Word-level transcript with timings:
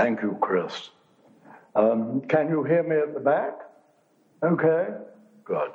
Thank 0.00 0.22
you, 0.22 0.38
Chris. 0.40 0.88
Um, 1.76 2.22
can 2.22 2.48
you 2.48 2.62
hear 2.64 2.82
me 2.82 2.96
at 2.96 3.12
the 3.12 3.20
back? 3.20 3.52
Okay, 4.42 4.94
good. 5.44 5.72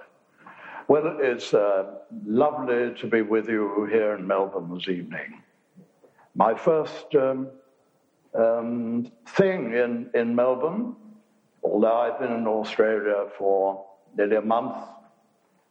Well, 0.87 1.19
it's 1.19 1.53
uh, 1.53 1.99
lovely 2.25 2.95
to 2.95 3.05
be 3.07 3.21
with 3.21 3.47
you 3.47 3.85
here 3.85 4.15
in 4.15 4.25
Melbourne 4.25 4.73
this 4.73 4.87
evening. 4.87 5.43
My 6.33 6.55
first 6.55 7.13
um, 7.13 7.49
um, 8.33 9.11
thing 9.27 9.73
in, 9.73 10.09
in 10.15 10.33
Melbourne, 10.33 10.95
although 11.63 11.95
I've 11.95 12.19
been 12.19 12.33
in 12.33 12.47
Australia 12.47 13.27
for 13.37 13.85
nearly 14.17 14.37
a 14.37 14.41
month, 14.41 14.75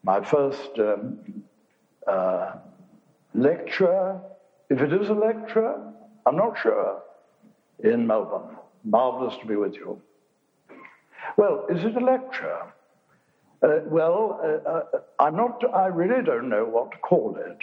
my 0.04 0.22
first 0.22 0.78
um, 0.78 1.18
uh, 2.06 2.52
lecture, 3.34 4.20
if 4.70 4.80
it 4.80 4.92
is 4.92 5.08
a 5.08 5.14
lecture, 5.14 5.74
I'm 6.24 6.36
not 6.36 6.56
sure, 6.56 7.02
in 7.82 8.06
Melbourne. 8.06 8.56
Marvelous 8.84 9.36
to 9.38 9.46
be 9.46 9.56
with 9.56 9.74
you. 9.74 10.00
Well, 11.36 11.66
is 11.70 11.84
it 11.84 11.96
a 11.96 12.00
lecture? 12.04 12.58
Uh, 13.62 13.80
well, 13.86 14.40
uh, 14.42 14.68
uh, 14.68 14.82
I'm 15.18 15.36
not, 15.36 15.62
I 15.74 15.86
really 15.86 16.22
don't 16.22 16.48
know 16.50 16.64
what 16.64 16.92
to 16.92 16.98
call 16.98 17.36
it. 17.36 17.58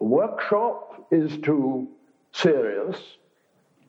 A 0.00 0.04
workshop 0.04 1.08
is 1.10 1.36
too 1.38 1.88
serious, 2.32 2.96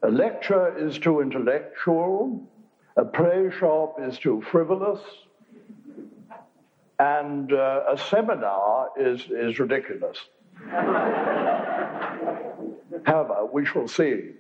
a 0.02 0.10
lecture 0.10 0.76
is 0.76 0.98
too 0.98 1.22
intellectual, 1.22 2.42
a 2.98 3.06
play 3.06 3.52
shop 3.60 3.98
is 4.02 4.18
too 4.18 4.42
frivolous, 4.52 5.00
and 6.98 7.54
uh, 7.54 7.84
a 7.92 7.98
seminar 7.98 8.90
is, 9.00 9.22
is 9.30 9.60
ridiculous. 9.60 10.18
However, 13.06 13.46
we 13.52 13.66
shall 13.66 13.88
see. 13.88 14.32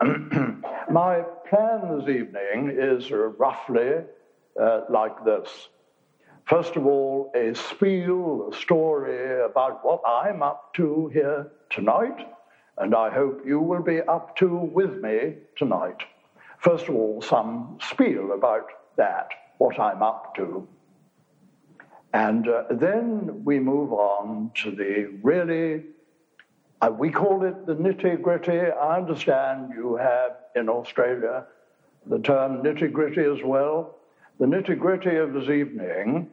My 0.00 1.22
plan 1.48 1.98
this 1.98 2.08
evening 2.08 2.76
is 2.76 3.10
roughly 3.10 4.04
uh, 4.60 4.80
like 4.88 5.24
this. 5.24 5.68
First 6.46 6.76
of 6.76 6.86
all, 6.86 7.30
a 7.34 7.54
spiel, 7.54 8.50
a 8.52 8.56
story 8.56 9.42
about 9.42 9.84
what 9.84 10.02
I'm 10.06 10.42
up 10.42 10.74
to 10.74 11.08
here 11.12 11.52
tonight, 11.70 12.26
and 12.76 12.94
I 12.94 13.10
hope 13.10 13.42
you 13.46 13.60
will 13.60 13.82
be 13.82 14.00
up 14.02 14.36
to 14.36 14.48
with 14.48 15.00
me 15.00 15.34
tonight. 15.56 16.02
First 16.58 16.88
of 16.88 16.96
all, 16.96 17.22
some 17.22 17.78
spiel 17.80 18.32
about 18.32 18.66
that, 18.96 19.28
what 19.58 19.78
I'm 19.78 20.02
up 20.02 20.34
to. 20.36 20.66
And 22.12 22.48
uh, 22.48 22.64
then 22.70 23.44
we 23.44 23.58
move 23.58 23.92
on 23.92 24.50
to 24.62 24.70
the 24.70 25.18
really, 25.22 25.84
we 26.90 27.10
call 27.10 27.44
it 27.44 27.66
the 27.66 27.74
nitty 27.74 28.20
gritty. 28.20 28.58
I 28.58 28.96
understand 28.96 29.72
you 29.74 29.96
have 29.96 30.32
in 30.56 30.68
Australia 30.68 31.46
the 32.06 32.18
term 32.18 32.62
nitty 32.62 32.92
gritty 32.92 33.22
as 33.22 33.42
well. 33.44 33.96
The 34.38 34.46
nitty 34.46 34.78
gritty 34.78 35.16
of 35.16 35.32
this 35.32 35.48
evening 35.48 36.28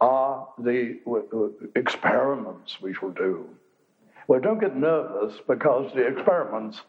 are 0.00 0.48
the 0.58 0.98
experiments 1.76 2.80
we 2.80 2.94
shall 2.94 3.10
do. 3.10 3.48
Well, 4.26 4.40
don't 4.40 4.58
get 4.58 4.76
nervous 4.76 5.34
because 5.46 5.92
the 5.94 6.06
experiments 6.06 6.80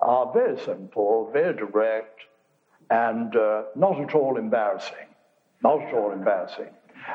are 0.00 0.32
very 0.32 0.58
simple, 0.60 1.30
very 1.32 1.54
direct, 1.54 2.20
and 2.90 3.36
uh, 3.36 3.64
not 3.76 4.00
at 4.00 4.14
all 4.14 4.36
embarrassing. 4.38 5.06
Not 5.62 5.82
at 5.82 5.94
all 5.94 6.12
embarrassing. 6.12 6.70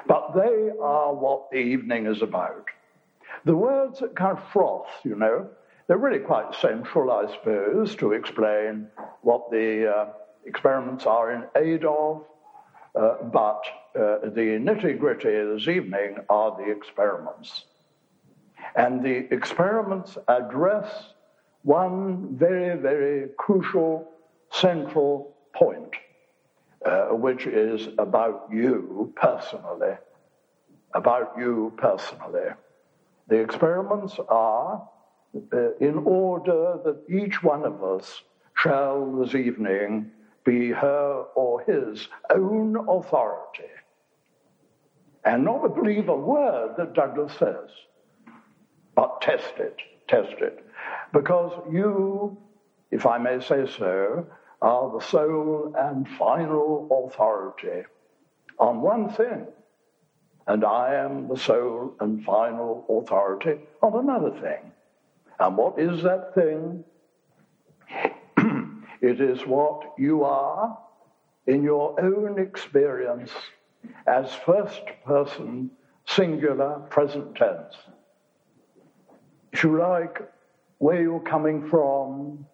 But 0.07 0.33
they 0.35 0.71
are 0.81 1.13
what 1.13 1.49
the 1.51 1.57
evening 1.57 2.05
is 2.05 2.21
about. 2.21 2.67
The 3.43 3.55
words 3.55 3.99
that 3.99 4.15
kind 4.15 4.37
of 4.37 4.43
froth, 4.51 4.87
you 5.03 5.15
know, 5.15 5.49
they're 5.87 5.97
really 5.97 6.19
quite 6.19 6.55
central, 6.55 7.11
I 7.11 7.31
suppose, 7.31 7.95
to 7.97 8.13
explain 8.13 8.87
what 9.21 9.51
the 9.51 9.91
uh, 9.91 10.05
experiments 10.45 11.05
are 11.05 11.31
in 11.31 11.43
aid 11.55 11.85
of 11.85 12.25
uh, 12.95 13.15
but 13.23 13.61
uh, 13.95 14.19
the 14.23 14.57
nitty 14.59 14.97
gritty 14.97 15.29
this 15.29 15.67
evening 15.67 16.17
are 16.29 16.55
the 16.57 16.71
experiments. 16.71 17.65
And 18.75 19.03
the 19.03 19.33
experiments 19.33 20.17
address 20.27 20.87
one 21.63 22.37
very, 22.37 22.79
very 22.79 23.29
crucial 23.37 24.09
central 24.51 25.35
point, 25.53 25.93
uh, 26.85 27.07
which 27.07 27.47
is 27.47 27.89
about 27.97 28.47
you 28.51 29.13
personally. 29.15 29.95
About 30.93 31.33
you 31.37 31.73
personally. 31.77 32.51
The 33.27 33.37
experiments 33.37 34.19
are 34.29 34.87
uh, 35.53 35.73
in 35.79 35.97
order 36.05 36.79
that 36.83 37.03
each 37.09 37.43
one 37.43 37.63
of 37.65 37.83
us 37.83 38.21
shall 38.55 39.11
this 39.17 39.35
evening 39.35 40.11
be 40.45 40.69
her 40.69 41.25
or 41.35 41.61
his 41.61 42.07
own 42.29 42.77
authority 42.87 43.69
and 45.25 45.43
not 45.43 45.75
believe 45.75 46.07
a 46.07 46.15
word 46.15 46.75
that 46.77 46.93
Douglas 46.93 47.33
says, 47.33 47.69
but 48.95 49.21
test 49.21 49.55
it, 49.57 49.77
test 50.07 50.39
it. 50.39 50.63
Because 51.11 51.51
you, 51.71 52.37
if 52.91 53.05
I 53.07 53.17
may 53.17 53.39
say 53.41 53.65
so, 53.65 54.27
are 54.61 54.91
the 54.91 55.03
sole 55.03 55.73
and 55.77 56.07
final 56.07 57.09
authority 57.09 57.83
on 58.59 58.81
one 58.81 59.09
thing, 59.09 59.47
and 60.47 60.63
I 60.63 60.95
am 60.95 61.27
the 61.27 61.37
sole 61.37 61.95
and 61.99 62.23
final 62.23 62.85
authority 62.89 63.59
on 63.81 63.97
another 63.97 64.31
thing. 64.41 64.71
And 65.39 65.57
what 65.57 65.79
is 65.79 66.03
that 66.03 66.33
thing? 66.35 66.83
It 69.01 69.21
is 69.21 69.45
what 69.45 69.93
you 69.99 70.23
are 70.23 70.77
in 71.45 71.61
your 71.63 71.99
own 72.01 72.39
experience 72.39 73.29
as 74.07 74.33
first 74.33 74.81
person, 75.05 75.69
singular, 76.07 76.79
present 76.89 77.35
tense. 77.35 77.75
If 79.51 79.63
you 79.63 79.77
like, 79.77 80.21
where 80.79 81.01
you're 81.01 81.19
coming 81.19 81.69
from, 81.69 82.45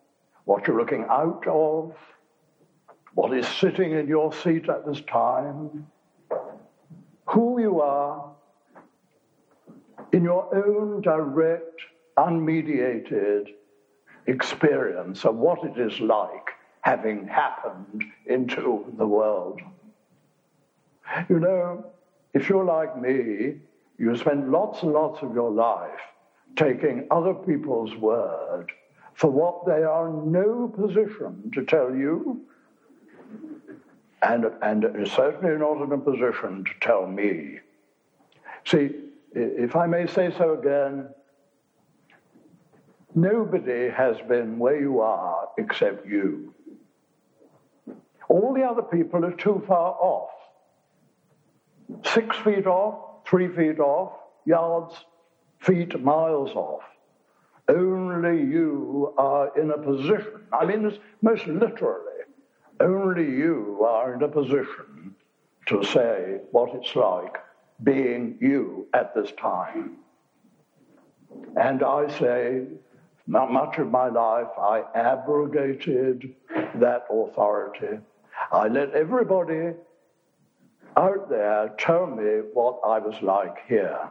what 0.46 0.68
you're 0.68 0.78
looking 0.78 1.06
out 1.10 1.46
of, 1.48 1.96
what 3.14 3.36
is 3.38 3.48
sitting 3.48 3.92
in 3.94 4.08
your 4.08 4.34
seat 4.34 4.70
at 4.70 4.86
this 4.86 5.02
time, 5.02 5.88
who 7.32 7.62
you 7.62 7.82
are 7.82 8.30
in 10.12 10.24
your 10.24 10.54
own 10.54 11.02
direct, 11.02 11.82
unmediated 12.18 13.50
experience 14.28 15.24
of 15.26 15.36
what 15.36 15.64
it 15.64 15.78
is 15.80 16.00
like 16.02 16.50
having 16.82 17.28
happened 17.28 18.04
into 18.26 18.86
the 18.98 19.08
world. 19.08 19.62
You 21.30 21.40
know, 21.40 21.86
if 22.34 22.50
you're 22.50 22.66
like 22.66 23.00
me, 23.00 23.56
you 23.98 24.16
spend 24.18 24.52
lots 24.52 24.84
and 24.84 24.92
lots 24.92 25.22
of 25.22 25.34
your 25.34 25.52
life 25.52 26.00
taking 26.56 27.08
other 27.12 27.34
people's 27.34 27.96
word 27.96 28.68
for 29.14 29.30
what 29.30 29.66
they 29.66 29.84
are 29.84 30.10
in 30.10 30.32
no 30.32 30.68
position 30.68 31.52
to 31.54 31.64
tell 31.64 31.96
you, 31.96 32.42
and, 34.22 34.46
and 34.62 35.08
certainly 35.08 35.58
not 35.58 35.84
in 35.84 35.92
a 35.92 35.98
position 35.98 36.64
to 36.66 36.72
tell 36.80 37.08
me. 37.08 37.60
See, 38.66 38.92
if 39.34 39.76
I 39.76 39.88
may 39.88 40.08
say 40.08 40.32
so 40.38 40.60
again, 40.60 41.10
Nobody 43.14 43.90
has 43.90 44.16
been 44.30 44.58
where 44.58 44.80
you 44.80 45.02
are 45.02 45.50
except 45.58 46.08
you. 46.08 46.54
All 48.30 48.54
the 48.54 48.64
other 48.64 48.84
people 48.84 49.26
are 49.26 49.34
too 49.34 49.62
far 49.68 49.96
off. 50.00 50.30
Six 52.06 52.38
feet 52.38 52.66
off, 52.66 53.26
three 53.28 53.50
feet 53.50 53.80
off, 53.80 54.14
yards, 54.46 54.94
feet, 55.60 56.02
miles 56.02 56.52
off. 56.52 56.84
Only 57.68 58.44
you 58.44 59.14
are 59.18 59.58
in 59.60 59.72
a 59.72 59.78
position, 59.78 60.48
I 60.54 60.66
mean 60.66 60.98
most 61.22 61.48
literally, 61.48 62.11
only 62.82 63.26
you 63.26 63.86
are 63.88 64.14
in 64.14 64.24
a 64.24 64.28
position 64.28 65.16
to 65.68 65.84
say 65.84 66.40
what 66.52 66.74
it's 66.76 66.96
like 66.96 67.38
being 67.84 68.38
you 68.42 68.88
at 68.94 69.14
this 69.16 69.32
time. 69.40 69.98
And 71.56 71.84
I 71.84 72.08
say, 72.20 72.66
much 73.28 73.78
of 73.78 73.90
my 73.90 74.10
life, 74.10 74.48
I 74.60 74.84
abrogated 74.96 76.36
that 76.76 77.06
authority. 77.10 78.00
I 78.52 78.68
let 78.68 78.94
everybody 78.94 79.74
out 80.98 81.30
there 81.30 81.74
tell 81.78 82.06
me 82.08 82.42
what 82.54 82.80
I 82.86 83.00
was 83.00 83.16
like 83.22 83.58
here. 83.68 84.10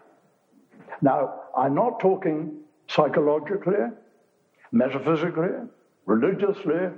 Now, 1.03 1.43
I'm 1.57 1.75
not 1.75 2.01
talking 2.01 2.61
psychologically, 2.89 3.85
metaphysically, 4.73 5.51
religiously. 6.07 6.89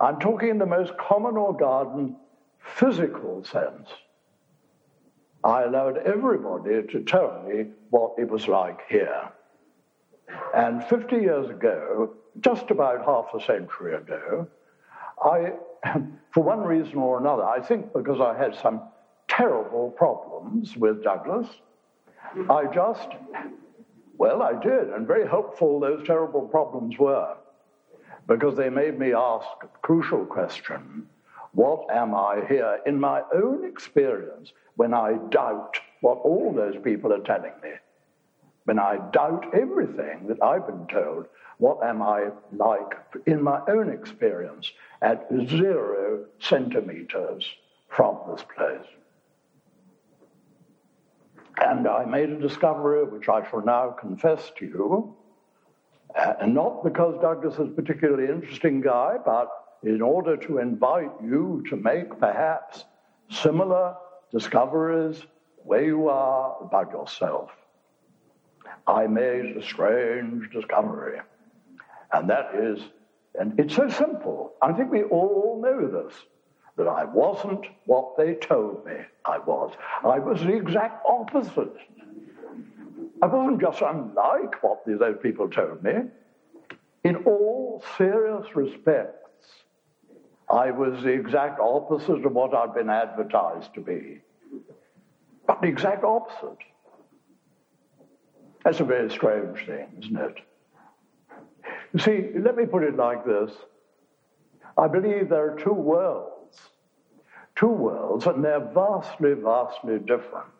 I'm 0.00 0.18
talking 0.18 0.48
in 0.48 0.58
the 0.58 0.66
most 0.66 0.96
common 0.96 1.36
or 1.36 1.54
garden 1.54 2.16
physical 2.58 3.44
sense. 3.44 3.88
I 5.44 5.64
allowed 5.64 5.98
everybody 5.98 6.82
to 6.88 7.02
tell 7.02 7.44
me 7.46 7.66
what 7.90 8.14
it 8.18 8.28
was 8.28 8.48
like 8.48 8.80
here. 8.88 9.30
And 10.54 10.82
50 10.84 11.16
years 11.16 11.50
ago, 11.50 12.14
just 12.40 12.70
about 12.70 13.04
half 13.04 13.26
a 13.34 13.44
century 13.44 13.94
ago, 13.94 14.48
I, 15.22 15.52
for 16.30 16.42
one 16.42 16.60
reason 16.60 16.96
or 16.96 17.18
another, 17.18 17.44
I 17.44 17.60
think 17.60 17.92
because 17.92 18.20
I 18.20 18.36
had 18.36 18.54
some 18.54 18.82
terrible 19.28 19.90
problems 19.90 20.76
with 20.76 21.02
Douglas, 21.02 21.46
I 22.48 22.66
just, 22.72 23.08
well, 24.16 24.42
I 24.42 24.52
did, 24.60 24.90
and 24.90 25.06
very 25.06 25.28
helpful 25.28 25.80
those 25.80 26.06
terrible 26.06 26.42
problems 26.42 26.98
were, 26.98 27.36
because 28.30 28.56
they 28.56 28.70
made 28.70 28.96
me 28.96 29.12
ask 29.12 29.48
a 29.64 29.66
crucial 29.82 30.24
question 30.24 31.04
what 31.52 31.90
am 31.90 32.14
I 32.14 32.42
here 32.48 32.78
in 32.86 33.00
my 33.00 33.22
own 33.34 33.64
experience 33.68 34.52
when 34.76 34.94
I 34.94 35.18
doubt 35.30 35.76
what 36.00 36.18
all 36.18 36.52
those 36.54 36.76
people 36.80 37.12
are 37.12 37.24
telling 37.24 37.52
me? 37.60 37.70
When 38.66 38.78
I 38.78 38.98
doubt 39.10 39.52
everything 39.52 40.28
that 40.28 40.40
I've 40.40 40.64
been 40.64 40.86
told, 40.86 41.26
what 41.58 41.82
am 41.82 42.02
I 42.02 42.28
like 42.52 42.94
in 43.26 43.42
my 43.42 43.62
own 43.66 43.90
experience 43.90 44.70
at 45.02 45.26
zero 45.48 46.26
centimeters 46.38 47.44
from 47.88 48.16
this 48.30 48.44
place? 48.56 48.86
And 51.58 51.88
I 51.88 52.04
made 52.04 52.30
a 52.30 52.38
discovery 52.38 53.02
which 53.02 53.28
I 53.28 53.48
shall 53.50 53.64
now 53.64 53.90
confess 53.90 54.52
to 54.58 54.66
you, 54.66 55.16
Uh, 56.16 56.34
and 56.40 56.54
not 56.54 56.82
because 56.82 57.20
Douglas 57.20 57.54
is 57.54 57.60
a 57.60 57.72
particularly 57.72 58.24
interesting 58.24 58.80
guy, 58.80 59.16
but 59.24 59.48
in 59.82 60.02
order 60.02 60.36
to 60.36 60.58
invite 60.58 61.10
you 61.22 61.64
to 61.68 61.76
make 61.76 62.18
perhaps 62.18 62.84
similar 63.30 63.94
discoveries 64.32 65.22
where 65.64 65.84
you 65.84 66.08
are 66.08 66.56
about 66.60 66.90
yourself. 66.90 67.50
I 68.86 69.06
made 69.06 69.56
a 69.56 69.62
strange 69.62 70.50
discovery, 70.52 71.20
and 72.12 72.28
that 72.28 72.54
is, 72.54 72.80
and 73.38 73.58
it's 73.58 73.74
so 73.74 73.88
simple. 73.88 74.54
I 74.62 74.72
think 74.72 74.90
we 74.90 75.04
all 75.04 75.60
know 75.62 75.86
this 75.86 76.14
that 76.76 76.88
I 76.88 77.04
wasn't 77.04 77.66
what 77.84 78.16
they 78.16 78.34
told 78.34 78.86
me 78.86 78.94
I 79.24 79.38
was. 79.38 79.72
I 80.02 80.18
was 80.18 80.40
the 80.40 80.54
exact 80.54 81.04
opposite. 81.06 81.76
I 83.22 83.26
wasn't 83.26 83.60
just 83.60 83.82
unlike 83.82 84.62
what 84.62 84.84
these 84.86 85.00
old 85.00 85.22
people 85.22 85.48
told 85.48 85.82
me. 85.82 85.92
In 87.04 87.16
all 87.24 87.82
serious 87.96 88.46
respects, 88.54 89.16
I 90.50 90.70
was 90.70 91.02
the 91.02 91.10
exact 91.10 91.60
opposite 91.60 92.24
of 92.24 92.32
what 92.32 92.54
I'd 92.54 92.74
been 92.74 92.90
advertised 92.90 93.74
to 93.74 93.80
be. 93.80 94.20
But 95.46 95.60
the 95.60 95.68
exact 95.68 96.04
opposite. 96.04 96.58
That's 98.64 98.80
a 98.80 98.84
very 98.84 99.10
strange 99.10 99.66
thing, 99.66 99.86
isn't 100.00 100.16
it? 100.16 100.36
You 101.92 102.00
see, 102.00 102.30
let 102.38 102.56
me 102.56 102.66
put 102.66 102.82
it 102.82 102.96
like 102.96 103.24
this. 103.24 103.50
I 104.76 104.86
believe 104.86 105.28
there 105.28 105.52
are 105.52 105.58
two 105.58 105.72
worlds. 105.72 106.58
Two 107.56 107.68
worlds, 107.68 108.26
and 108.26 108.44
they're 108.44 108.60
vastly, 108.72 109.34
vastly 109.34 109.98
different. 109.98 110.59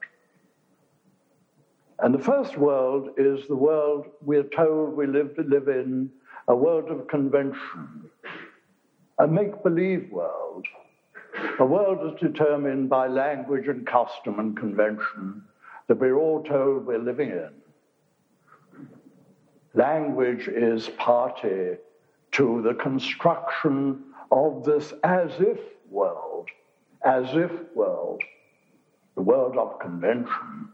And 2.02 2.14
the 2.14 2.19
first 2.23 2.56
world 2.56 3.11
is 3.19 3.47
the 3.47 3.56
world 3.56 4.06
we're 4.23 4.44
told 4.44 4.97
we 4.97 5.06
live 5.06 5.35
to 5.37 5.43
live 5.43 5.69
in, 5.69 6.11
a 6.49 6.56
world 6.56 6.91
of 6.91 7.06
convention, 7.08 8.11
a 9.19 9.26
make 9.26 9.62
believe 9.62 10.11
world. 10.11 10.67
A 11.58 11.64
world 11.64 12.12
is 12.12 12.20
determined 12.20 12.88
by 12.88 13.06
language 13.06 13.69
and 13.69 13.87
custom 13.87 14.41
and 14.41 14.56
convention 14.56 15.43
that 15.88 15.99
we're 15.99 16.17
all 16.17 16.43
told 16.43 16.87
we're 16.87 16.99
living 16.99 17.31
in. 17.31 17.50
Language 19.75 20.49
is 20.49 20.88
party 20.99 21.76
to 22.32 22.62
the 22.62 22.75
construction 22.75 24.05
of 24.32 24.64
this 24.64 24.93
as 25.05 25.31
if 25.38 25.58
world, 25.91 26.49
as 27.05 27.26
if 27.35 27.50
world, 27.75 28.23
the 29.17 29.23
world 29.23 29.56
of 29.56 29.79
convention. 29.79 30.69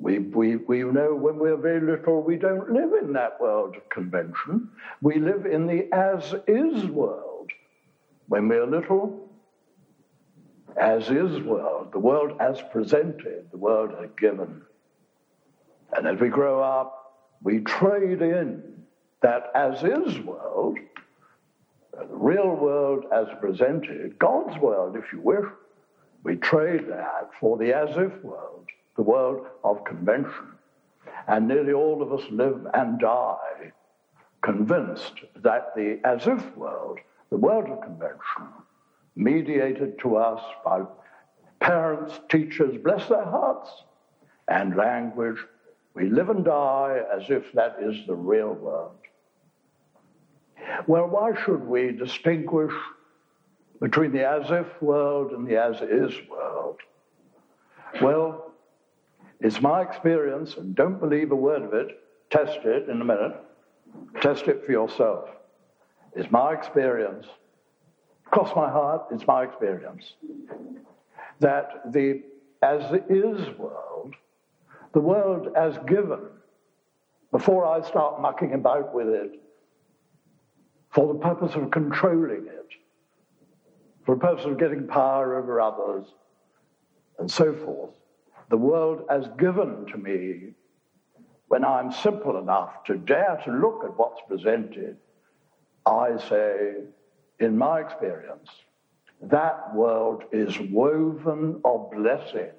We, 0.00 0.18
we, 0.18 0.56
we 0.56 0.82
know 0.82 1.14
when 1.14 1.38
we're 1.38 1.58
very 1.58 1.80
little, 1.80 2.22
we 2.22 2.36
don't 2.36 2.72
live 2.72 2.92
in 3.02 3.12
that 3.12 3.38
world 3.38 3.76
of 3.76 3.86
convention. 3.90 4.70
We 5.02 5.18
live 5.18 5.44
in 5.44 5.66
the 5.66 5.92
as 5.92 6.34
is 6.48 6.86
world 6.86 7.50
when 8.26 8.48
we're 8.48 8.66
little, 8.66 9.28
as 10.80 11.10
is 11.10 11.42
world, 11.42 11.92
the 11.92 11.98
world 11.98 12.32
as 12.40 12.62
presented, 12.72 13.50
the 13.50 13.58
world 13.58 13.90
as 14.02 14.08
given. 14.18 14.62
And 15.92 16.06
as 16.06 16.18
we 16.18 16.28
grow 16.28 16.62
up, 16.62 16.96
we 17.42 17.60
trade 17.60 18.22
in 18.22 18.62
that 19.20 19.50
as 19.54 19.82
is 19.82 20.18
world, 20.20 20.78
the 21.92 22.06
real 22.08 22.54
world 22.54 23.04
as 23.12 23.26
presented, 23.38 24.18
God's 24.18 24.56
world, 24.58 24.96
if 24.96 25.12
you 25.12 25.20
wish. 25.20 25.44
We 26.22 26.36
trade 26.36 26.88
that 26.88 27.30
for 27.38 27.58
the 27.58 27.74
as 27.76 27.90
if 27.96 28.24
world, 28.24 28.66
the 28.96 29.02
world 29.02 29.46
of 29.64 29.84
convention. 29.84 30.52
And 31.26 31.48
nearly 31.48 31.72
all 31.72 32.02
of 32.02 32.12
us 32.12 32.26
live 32.30 32.66
and 32.74 32.98
die 32.98 33.72
convinced 34.42 35.20
that 35.36 35.74
the 35.76 36.00
as 36.04 36.26
if 36.26 36.56
world 36.56 36.98
the 37.30 37.36
world 37.36 37.68
of 37.68 37.80
convention, 37.80 38.48
mediated 39.14 39.98
to 40.00 40.16
us 40.16 40.42
by 40.64 40.82
parents, 41.60 42.18
teachers, 42.28 42.76
bless 42.82 43.08
their 43.08 43.24
hearts, 43.24 43.70
and 44.48 44.76
language. 44.76 45.38
We 45.94 46.08
live 46.08 46.30
and 46.30 46.44
die 46.44 47.00
as 47.14 47.30
if 47.30 47.52
that 47.52 47.76
is 47.80 48.06
the 48.06 48.14
real 48.14 48.52
world. 48.54 48.96
Well, 50.86 51.08
why 51.08 51.32
should 51.44 51.64
we 51.66 51.92
distinguish 51.92 52.74
between 53.80 54.12
the 54.12 54.28
as 54.28 54.50
if 54.50 54.82
world 54.82 55.32
and 55.32 55.46
the 55.46 55.56
as 55.56 55.80
is 55.80 56.12
world? 56.28 56.78
Well, 58.02 58.49
it's 59.40 59.60
my 59.60 59.82
experience, 59.82 60.56
and 60.56 60.74
don't 60.74 61.00
believe 61.00 61.32
a 61.32 61.36
word 61.36 61.62
of 61.62 61.74
it, 61.74 61.98
test 62.30 62.58
it 62.64 62.88
in 62.88 63.00
a 63.00 63.04
minute, 63.04 63.36
test 64.20 64.48
it 64.48 64.64
for 64.64 64.72
yourself. 64.72 65.30
It's 66.14 66.30
my 66.30 66.52
experience, 66.52 67.26
cross 68.26 68.54
my 68.54 68.68
heart, 68.68 69.06
it's 69.10 69.26
my 69.26 69.44
experience, 69.44 70.14
that 71.38 71.92
the 71.92 72.22
as 72.62 72.82
is 73.08 73.58
world, 73.58 74.14
the 74.92 75.00
world 75.00 75.48
as 75.56 75.78
given, 75.86 76.20
before 77.30 77.64
I 77.64 77.80
start 77.86 78.20
mucking 78.20 78.52
about 78.52 78.92
with 78.92 79.08
it, 79.08 79.40
for 80.90 81.12
the 81.12 81.18
purpose 81.18 81.54
of 81.54 81.70
controlling 81.70 82.46
it, 82.46 82.68
for 84.04 84.16
the 84.16 84.20
purpose 84.20 84.44
of 84.44 84.58
getting 84.58 84.86
power 84.86 85.38
over 85.38 85.60
others, 85.60 86.06
and 87.18 87.30
so 87.30 87.54
forth, 87.54 87.90
the 88.50 88.56
world 88.56 89.02
as 89.08 89.26
given 89.38 89.86
to 89.86 89.96
me 89.96 90.52
when 91.48 91.64
I'm 91.64 91.90
simple 91.90 92.38
enough 92.38 92.84
to 92.84 92.96
dare 92.96 93.40
to 93.44 93.52
look 93.52 93.82
at 93.84 93.96
what's 93.96 94.20
presented 94.28 94.96
I 95.86 96.18
say, 96.28 96.74
in 97.38 97.56
my 97.56 97.80
experience, 97.80 98.48
that 99.22 99.74
world 99.74 100.24
is 100.32 100.58
woven 100.58 101.60
of 101.64 101.90
blessings. 101.90 102.54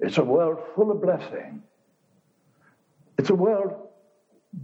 It's 0.00 0.18
a 0.18 0.24
world 0.24 0.58
full 0.74 0.90
of 0.90 1.00
blessing. 1.00 1.62
It's 3.18 3.30
a 3.30 3.34
world 3.34 3.72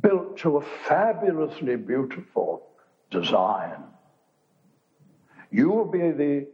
built 0.01 0.39
to 0.39 0.59
a 0.59 0.63
fabulously 0.89 1.77
beautiful 1.77 2.67
design. 3.11 3.83
You 5.51 5.71
will 5.71 5.91
be 5.91 6.11
the 6.11 6.47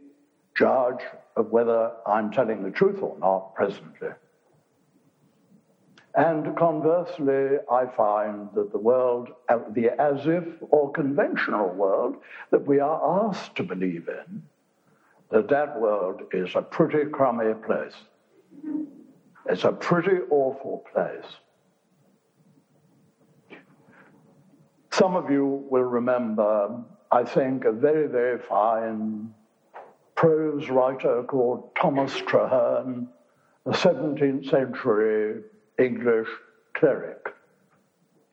judge 0.55 1.01
of 1.39 1.51
whether 1.51 1.91
I'm 2.05 2.31
telling 2.31 2.63
the 2.63 2.71
truth 2.71 3.01
or 3.01 3.17
not 3.19 3.55
presently. 3.55 4.09
And 6.15 6.57
conversely, 6.57 7.59
I 7.71 7.85
find 7.85 8.49
that 8.55 8.71
the 8.71 8.79
world, 8.79 9.29
uh, 9.47 9.59
the 9.71 9.89
as 10.01 10.25
if 10.25 10.43
or 10.69 10.91
conventional 10.91 11.69
world 11.69 12.17
that 12.51 12.65
we 12.65 12.79
are 12.79 13.27
asked 13.29 13.55
to 13.57 13.63
believe 13.63 14.09
in, 14.09 14.43
that 15.29 15.47
that 15.49 15.79
world 15.79 16.23
is 16.33 16.55
a 16.55 16.61
pretty 16.61 17.09
crummy 17.09 17.53
place. 17.53 17.93
It's 19.45 19.63
a 19.63 19.71
pretty 19.71 20.17
awful 20.29 20.83
place. 20.91 21.25
Some 24.91 25.15
of 25.15 25.29
you 25.29 25.65
will 25.69 25.83
remember, 25.83 26.83
I 27.11 27.23
think, 27.23 27.65
a 27.65 27.71
very, 27.71 28.07
very 28.07 28.39
fine 28.39 29.33
prose 30.19 30.69
writer 30.69 31.23
called 31.23 31.73
Thomas 31.79 32.11
Traherne, 32.11 33.07
a 33.65 33.71
17th 33.71 34.49
century 34.49 35.43
English 35.77 36.27
cleric 36.73 37.33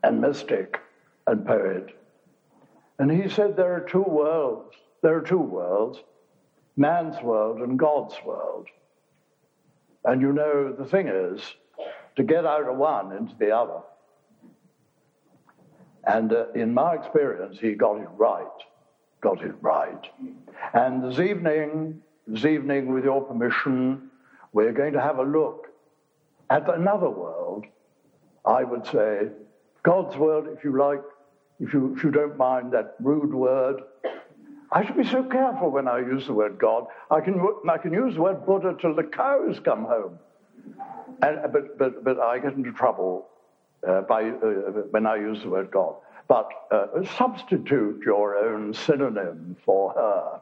and 0.03 0.21
mystic 0.21 0.81
and 1.29 1.47
poet. 1.47 1.97
And 2.99 3.09
he 3.09 3.29
said 3.29 3.57
there 3.57 3.73
are 3.73 3.87
two 3.89 4.03
worlds. 4.03 4.75
There 5.03 5.17
are 5.17 5.21
two 5.23 5.39
worlds 5.39 6.01
man's 6.77 7.23
world 7.23 7.61
and 7.61 7.79
God's 7.79 8.17
world. 8.25 8.67
And 10.05 10.21
you 10.21 10.33
know, 10.33 10.75
the 10.77 10.85
thing 10.85 11.07
is 11.07 11.41
to 12.17 12.25
get 12.25 12.45
out 12.45 12.69
of 12.69 12.77
one 12.77 13.13
into 13.13 13.37
the 13.39 13.53
other. 13.53 13.81
And 16.05 16.33
uh, 16.33 16.47
in 16.53 16.75
my 16.75 16.95
experience, 16.95 17.59
he 17.61 17.75
got 17.75 18.01
it 18.01 18.09
right. 18.17 18.59
Got 19.21 19.43
it 19.43 19.55
right. 19.61 20.05
And 20.73 21.03
this 21.05 21.19
evening, 21.19 22.03
this 22.27 22.45
evening, 22.45 22.93
with 22.93 23.05
your 23.05 23.23
permission, 23.23 24.11
we're 24.53 24.73
going 24.73 24.93
to 24.93 25.01
have 25.01 25.19
a 25.19 25.23
look 25.23 25.69
at 26.51 26.69
another 26.73 27.11
world. 27.11 27.67
I 28.45 28.65
would 28.65 28.87
say 28.87 29.29
God's 29.83 30.17
world, 30.17 30.49
if 30.57 30.65
you 30.65 30.79
like, 30.79 31.03
if 31.61 31.73
you, 31.73 31.95
if 31.97 32.05
you 32.05 32.11
don't 32.11 32.37
mind 32.37 32.73
that 32.73 32.97
rude 33.01 33.35
word. 33.35 33.83
I 34.73 34.85
should 34.85 34.97
be 34.97 35.05
so 35.05 35.23
careful 35.25 35.71
when 35.71 35.89
I 35.89 35.99
use 35.99 36.27
the 36.27 36.35
word 36.35 36.59
God. 36.59 36.87
I 37.11 37.21
can, 37.21 37.41
I 37.69 37.79
can 37.79 37.93
use 37.93 38.15
the 38.15 38.23
word 38.23 38.45
Buddha 38.45 38.77
till 38.81 38.95
the 38.95 39.05
cows 39.05 39.61
come 39.65 39.85
home. 39.85 40.19
And, 41.23 41.53
but, 41.53 41.79
but, 41.79 42.05
but 42.05 42.21
I 42.21 42.39
get 42.39 42.55
into 42.55 42.73
trouble 42.73 43.29
uh, 43.87 44.03
by, 44.03 44.25
uh, 44.29 44.83
when 44.91 45.07
I 45.07 45.17
use 45.17 45.43
the 45.43 45.49
word 45.49 45.71
God. 45.71 45.95
But 46.29 46.51
uh, 46.71 47.05
substitute 47.17 48.03
your 48.05 48.37
own 48.37 48.75
synonym 48.75 49.57
for 49.65 49.93
her. 49.93 50.41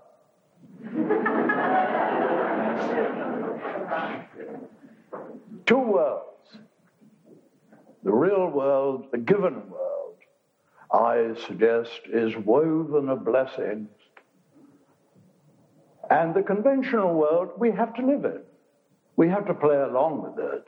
Two 5.66 5.78
worlds 5.78 6.34
the 8.04 8.12
real 8.12 8.48
world, 8.48 9.06
the 9.12 9.18
given 9.18 9.68
world, 9.70 10.16
I 10.92 11.34
suggest 11.46 12.02
is 12.12 12.36
woven 12.36 13.08
of 13.08 13.24
blessings. 13.24 13.88
And 16.10 16.34
the 16.34 16.42
conventional 16.42 17.14
world, 17.14 17.52
we 17.56 17.70
have 17.70 17.94
to 17.94 18.06
live 18.06 18.26
in. 18.26 18.42
We 19.16 19.28
have 19.30 19.46
to 19.46 19.54
play 19.54 19.76
along 19.76 20.22
with 20.22 20.38
it. 20.38 20.64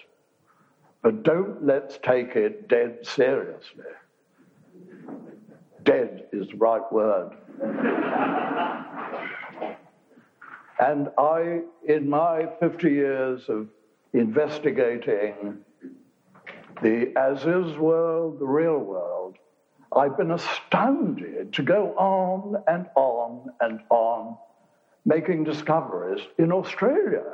But 1.03 1.23
don't 1.23 1.65
let's 1.65 1.99
take 2.03 2.37
it 2.37 2.69
dead 2.69 3.01
seriously. 3.03 3.85
Dead 5.87 6.25
is 6.33 6.49
the 6.49 6.57
right 6.57 6.83
word. 6.93 7.31
and 10.81 11.09
I, 11.17 11.61
in 11.87 12.11
my 12.11 12.49
50 12.61 12.91
years 12.91 13.49
of 13.49 13.69
investigating 14.13 15.59
the 16.83 17.17
as 17.17 17.47
is 17.47 17.79
world, 17.79 18.41
the 18.41 18.47
real 18.47 18.79
world, 18.79 19.37
I've 19.95 20.17
been 20.17 20.33
astounded 20.33 21.53
to 21.55 21.63
go 21.63 21.95
on 21.97 22.63
and 22.67 22.87
on 22.97 23.49
and 23.61 23.81
on 23.89 24.37
making 25.05 25.45
discoveries 25.45 26.21
in 26.39 26.51
Australia. 26.53 27.25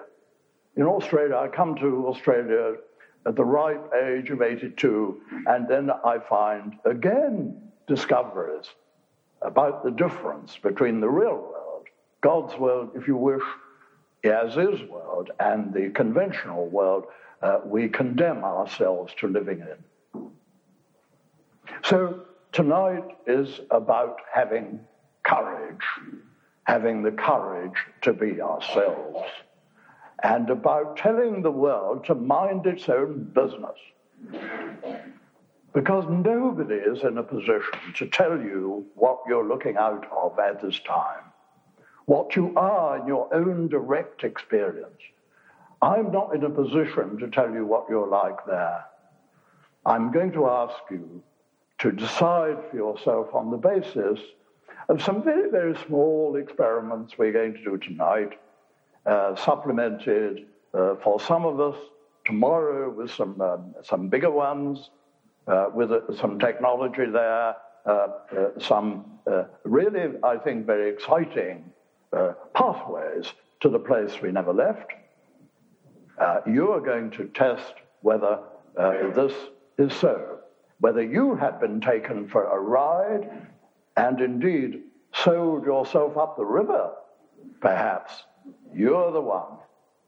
In 0.76 0.82
Australia, 0.82 1.36
I 1.36 1.48
come 1.48 1.74
to 1.76 2.06
Australia 2.06 2.74
at 3.26 3.34
the 3.34 3.44
ripe 3.44 3.90
age 3.94 4.30
of 4.30 4.42
82, 4.42 5.22
and 5.46 5.66
then 5.66 5.90
I 6.04 6.18
find 6.18 6.74
again 6.84 7.71
discoveries 7.86 8.66
about 9.40 9.84
the 9.84 9.90
difference 9.90 10.56
between 10.56 11.00
the 11.00 11.08
real 11.08 11.36
world, 11.36 11.86
God's 12.20 12.56
world, 12.58 12.90
if 12.94 13.08
you 13.08 13.16
wish, 13.16 13.42
as 14.24 14.56
is 14.56 14.80
world, 14.88 15.30
and 15.40 15.72
the 15.72 15.90
conventional 15.90 16.68
world 16.68 17.06
uh, 17.42 17.58
we 17.64 17.88
condemn 17.88 18.44
ourselves 18.44 19.12
to 19.18 19.26
living 19.26 19.60
in. 19.60 20.30
So 21.82 22.20
tonight 22.52 23.16
is 23.26 23.60
about 23.70 24.18
having 24.32 24.80
courage, 25.24 25.84
having 26.64 27.02
the 27.02 27.10
courage 27.10 27.76
to 28.02 28.12
be 28.12 28.40
ourselves, 28.40 29.28
and 30.22 30.48
about 30.50 30.96
telling 30.96 31.42
the 31.42 31.50
world 31.50 32.04
to 32.04 32.14
mind 32.14 32.66
its 32.66 32.88
own 32.88 33.24
business. 33.34 33.78
Because 35.74 36.04
nobody 36.08 36.74
is 36.74 37.02
in 37.02 37.16
a 37.16 37.22
position 37.22 37.94
to 37.96 38.06
tell 38.06 38.38
you 38.38 38.84
what 38.94 39.20
you're 39.26 39.46
looking 39.46 39.76
out 39.76 40.06
of 40.12 40.38
at 40.38 40.60
this 40.60 40.78
time, 40.80 41.24
what 42.04 42.36
you 42.36 42.52
are 42.56 42.98
in 42.98 43.06
your 43.06 43.34
own 43.34 43.68
direct 43.68 44.22
experience. 44.22 45.00
I'm 45.80 46.12
not 46.12 46.34
in 46.34 46.44
a 46.44 46.50
position 46.50 47.18
to 47.18 47.28
tell 47.28 47.50
you 47.50 47.64
what 47.64 47.86
you're 47.88 48.06
like 48.06 48.44
there. 48.46 48.84
I'm 49.86 50.12
going 50.12 50.32
to 50.32 50.46
ask 50.46 50.74
you 50.90 51.22
to 51.78 51.90
decide 51.90 52.58
for 52.70 52.76
yourself 52.76 53.34
on 53.34 53.50
the 53.50 53.56
basis 53.56 54.20
of 54.88 55.02
some 55.02 55.24
very, 55.24 55.50
very 55.50 55.76
small 55.86 56.36
experiments 56.36 57.16
we're 57.16 57.32
going 57.32 57.54
to 57.54 57.64
do 57.64 57.78
tonight, 57.78 58.38
uh, 59.06 59.34
supplemented 59.36 60.46
uh, 60.74 60.96
for 61.02 61.18
some 61.18 61.44
of 61.44 61.60
us 61.60 61.76
tomorrow 62.24 62.90
with 62.90 63.10
some, 63.10 63.40
um, 63.40 63.74
some 63.82 64.08
bigger 64.08 64.30
ones, 64.30 64.90
uh, 65.46 65.66
with 65.74 65.90
uh, 65.90 66.00
some 66.16 66.38
technology 66.38 67.06
there, 67.06 67.56
uh, 67.84 67.88
uh, 67.88 68.08
some 68.60 69.04
really, 69.64 70.16
I 70.22 70.36
think, 70.36 70.66
very 70.66 70.90
exciting 70.90 71.64
pathways 72.54 73.32
to 73.60 73.68
the 73.68 73.78
place 73.78 74.20
we 74.22 74.30
never 74.32 74.52
left 74.52 74.92
you 76.46 76.70
are 76.72 76.80
going 76.80 77.10
to 77.10 77.24
test 77.28 77.74
whether 78.02 78.38
this 78.76 79.32
is 79.78 79.92
so, 79.94 80.38
whether 80.78 81.02
you 81.02 81.34
had 81.34 81.58
been 81.60 81.80
taken 81.80 82.28
for 82.28 82.44
a 82.44 82.60
ride 82.60 83.28
and 83.96 84.20
indeed 84.20 84.82
sold 85.14 85.64
yourself 85.64 86.16
up 86.16 86.36
the 86.36 86.44
river, 86.44 86.90
perhaps. 87.60 88.12
You're 88.74 89.12
the 89.12 89.20
one 89.20 89.58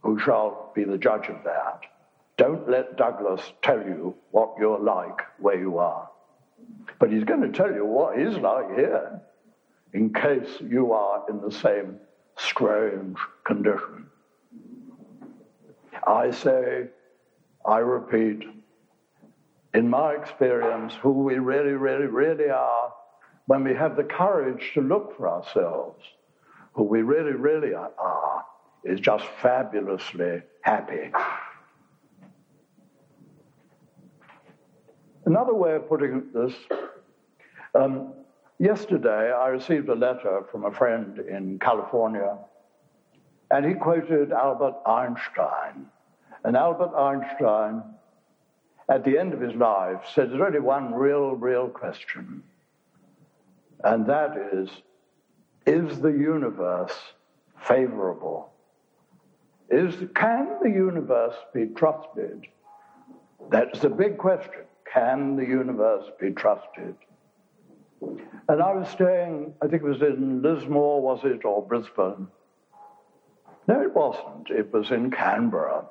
who 0.03 0.19
shall 0.19 0.73
be 0.75 0.85
the 0.85 0.99
judge 0.99 1.29
of 1.29 1.43
that. 1.45 1.81
Don't 2.37 2.69
let 2.69 2.97
Douglas 2.97 3.41
tell 3.63 3.79
you 3.79 4.15
what 4.33 4.55
you're 4.59 4.81
like 4.81 5.21
where 5.39 5.59
you 5.59 5.79
are. 5.79 6.09
But 6.99 7.13
he's 7.13 7.25
going 7.25 7.43
to 7.43 7.57
tell 7.57 7.73
you 7.73 7.85
what 7.85 8.19
he's 8.19 8.37
like 8.37 8.75
here, 8.75 9.21
in 9.93 10.13
case 10.13 10.49
you 10.61 10.93
are 10.93 11.25
in 11.29 11.41
the 11.41 11.53
same 11.53 11.99
strange 12.37 13.17
condition. 13.45 14.07
I 16.07 16.33
say, 16.33 16.89
I 17.65 17.79
repeat, 17.79 18.47
in 19.73 19.89
my 19.89 20.13
experience, 20.15 20.95
who 20.95 21.11
we 21.11 21.39
really, 21.39 21.73
really, 21.73 22.07
really 22.07 22.51
are 22.51 22.93
when 23.47 23.63
we 23.65 23.75
have 23.75 23.97
the 23.97 24.05
courage 24.05 24.73
to 24.75 24.81
look 24.81 25.17
for 25.17 25.29
ourselves, 25.29 26.03
who 26.73 26.83
we 26.83 27.03
really, 27.03 27.33
really 27.33 27.75
are, 27.75 28.45
is 28.85 29.01
just 29.01 29.25
fabulously 29.41 30.43
happy. 30.63 31.11
Another 35.27 35.55
way 35.55 35.75
of 35.75 35.89
putting 35.89 36.25
this 36.35 36.53
um, 37.75 38.13
yesterday 38.59 39.33
I 39.33 39.49
received 39.49 39.89
a 39.89 39.95
letter 39.95 40.43
from 40.51 40.65
a 40.67 40.71
friend 40.71 41.19
in 41.19 41.59
California, 41.59 42.37
and 43.51 43.65
he 43.65 43.75
quoted 43.75 44.33
Albert 44.33 44.77
Einstein. 44.87 45.87
And 46.45 46.57
Albert 46.57 46.95
Einstein, 46.95 47.83
at 48.91 49.03
the 49.03 49.17
end 49.17 49.33
of 49.33 49.41
his 49.41 49.55
life, 49.55 50.03
said 50.15 50.31
there's 50.31 50.43
only 50.43 50.61
one 50.61 50.93
real, 50.93 51.31
real 51.37 51.69
question. 51.69 52.43
And 53.83 54.07
that 54.07 54.51
is 54.53 54.69
Is 55.67 56.01
the 56.01 56.13
universe 56.13 57.15
favorable? 57.67 58.53
Is, 59.71 59.95
can 60.15 60.59
the 60.63 60.69
universe 60.69 61.35
be 61.55 61.69
trusted? 61.69 62.47
That's 63.51 63.81
the 63.81 63.89
big 63.89 64.19
question. 64.19 64.65
Can 64.95 65.35
the 65.35 65.45
universe 65.45 66.05
be 66.21 66.31
trusted? 66.31 66.95
And 68.49 68.63
I 68.63 68.73
was 68.73 68.89
staying, 68.91 69.55
I 69.61 69.67
think 69.67 69.83
it 69.83 69.89
was 69.89 70.03
in 70.03 70.41
Lismore, 70.41 71.03
was 71.03 71.21
it, 71.25 71.45
or 71.45 71.67
Brisbane? 71.67 72.29
No, 73.67 73.83
it 73.83 73.93
wasn't. 73.93 74.51
It 74.51 74.73
was 74.73 74.93
in 74.93 75.11
Canberra. 75.11 75.87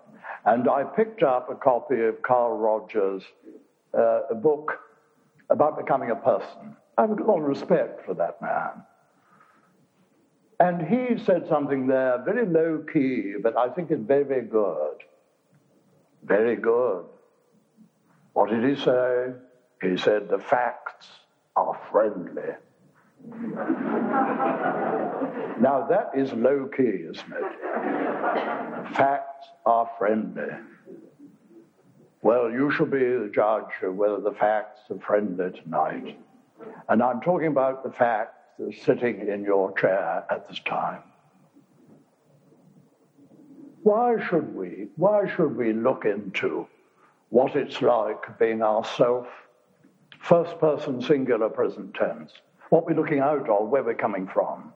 And 0.45 0.69
I 0.69 0.83
picked 0.83 1.22
up 1.22 1.50
a 1.50 1.55
copy 1.55 2.01
of 2.01 2.22
Carl 2.22 2.57
Rogers' 2.57 3.24
uh, 3.98 4.22
a 4.29 4.36
book 4.36 4.79
about 5.50 5.77
becoming 5.77 6.12
a 6.12 6.15
person. 6.15 6.75
I 6.98 7.01
have 7.01 7.12
a 7.12 7.24
lot 7.24 7.39
of 7.39 7.43
respect 7.43 8.05
for 8.05 8.13
that 8.13 8.41
man. 8.41 8.83
And 10.60 10.88
he 10.88 11.22
said 11.24 11.48
something 11.50 11.88
there, 11.88 12.22
very 12.24 12.45
low 12.45 12.86
key, 12.93 13.33
but 13.41 13.57
I 13.57 13.69
think 13.69 13.91
it's 13.91 14.01
very, 14.01 14.24
very 14.24 14.45
good. 14.45 14.98
Very 16.24 16.55
good. 16.55 17.05
What 18.34 18.50
did 18.50 18.63
he 18.63 18.75
say? 18.82 19.32
He 19.82 19.98
said, 19.98 20.30
the 20.30 20.40
facts 20.40 21.08
are 21.56 21.80
friendly. 21.92 22.56
now 25.62 25.86
that 25.90 26.12
is 26.16 26.34
low 26.34 26.68
key, 26.75 26.84
isn't 26.84 27.34
it? 27.34 28.96
Facts 28.96 29.48
are 29.66 29.90
friendly. 29.98 30.50
Well, 32.22 32.50
you 32.50 32.72
shall 32.72 32.86
be 32.86 33.00
the 33.00 33.32
judge 33.34 33.84
of 33.84 33.96
whether 33.96 34.20
the 34.20 34.32
facts 34.32 34.82
are 34.90 35.00
friendly 35.00 35.52
tonight. 35.52 36.18
And 36.88 37.04
I'm 37.04 37.22
talking 37.22 37.48
about 37.48 37.84
the 37.84 37.92
facts 37.92 38.38
sitting 38.84 39.28
in 39.28 39.44
your 39.44 39.78
chair 39.78 40.25
at 40.30 40.48
this 40.48 40.60
time. 40.60 41.02
Why 43.84 44.16
should 44.30 44.56
we? 44.56 44.88
Why 44.96 45.28
should 45.36 45.58
we 45.58 45.74
look 45.74 46.06
into 46.06 46.68
what 47.34 47.56
it's 47.56 47.82
like 47.82 48.38
being 48.38 48.62
ourself, 48.62 49.28
first 50.20 50.60
person 50.60 51.02
singular 51.02 51.50
present 51.50 51.94
tense? 51.96 52.32
what 52.74 52.88
we're 52.88 52.96
looking 52.96 53.20
out 53.20 53.48
of, 53.48 53.70
where 53.70 53.84
we're 53.84 53.94
coming 53.94 54.28
from. 54.28 54.74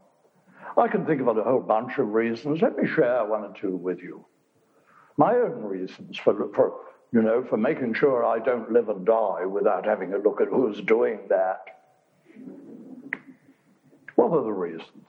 I 0.78 0.88
can 0.88 1.04
think 1.04 1.20
of 1.20 1.36
a 1.36 1.44
whole 1.44 1.62
bunch 1.62 1.98
of 1.98 2.10
reasons. 2.10 2.62
Let 2.62 2.78
me 2.78 2.88
share 2.88 3.26
one 3.26 3.42
or 3.42 3.54
two 3.60 3.76
with 3.76 4.04
you. 4.04 4.24
My 5.18 5.34
own 5.34 5.64
reasons 5.64 6.16
for, 6.20 6.54
for 6.54 6.74
you 7.12 7.24
know, 7.24 7.44
for 7.50 7.58
making 7.58 7.96
sure 7.96 8.24
I 8.24 8.38
don't 8.38 8.72
live 8.72 8.90
and 8.90 9.04
die 9.04 9.46
without 9.46 9.84
having 9.84 10.14
a 10.14 10.20
look 10.20 10.42
at 10.42 10.48
who's 10.48 10.80
doing 10.82 11.22
that. 11.30 11.62
What 14.14 14.32
are 14.32 14.44
the 14.44 14.52
reasons? 14.52 15.08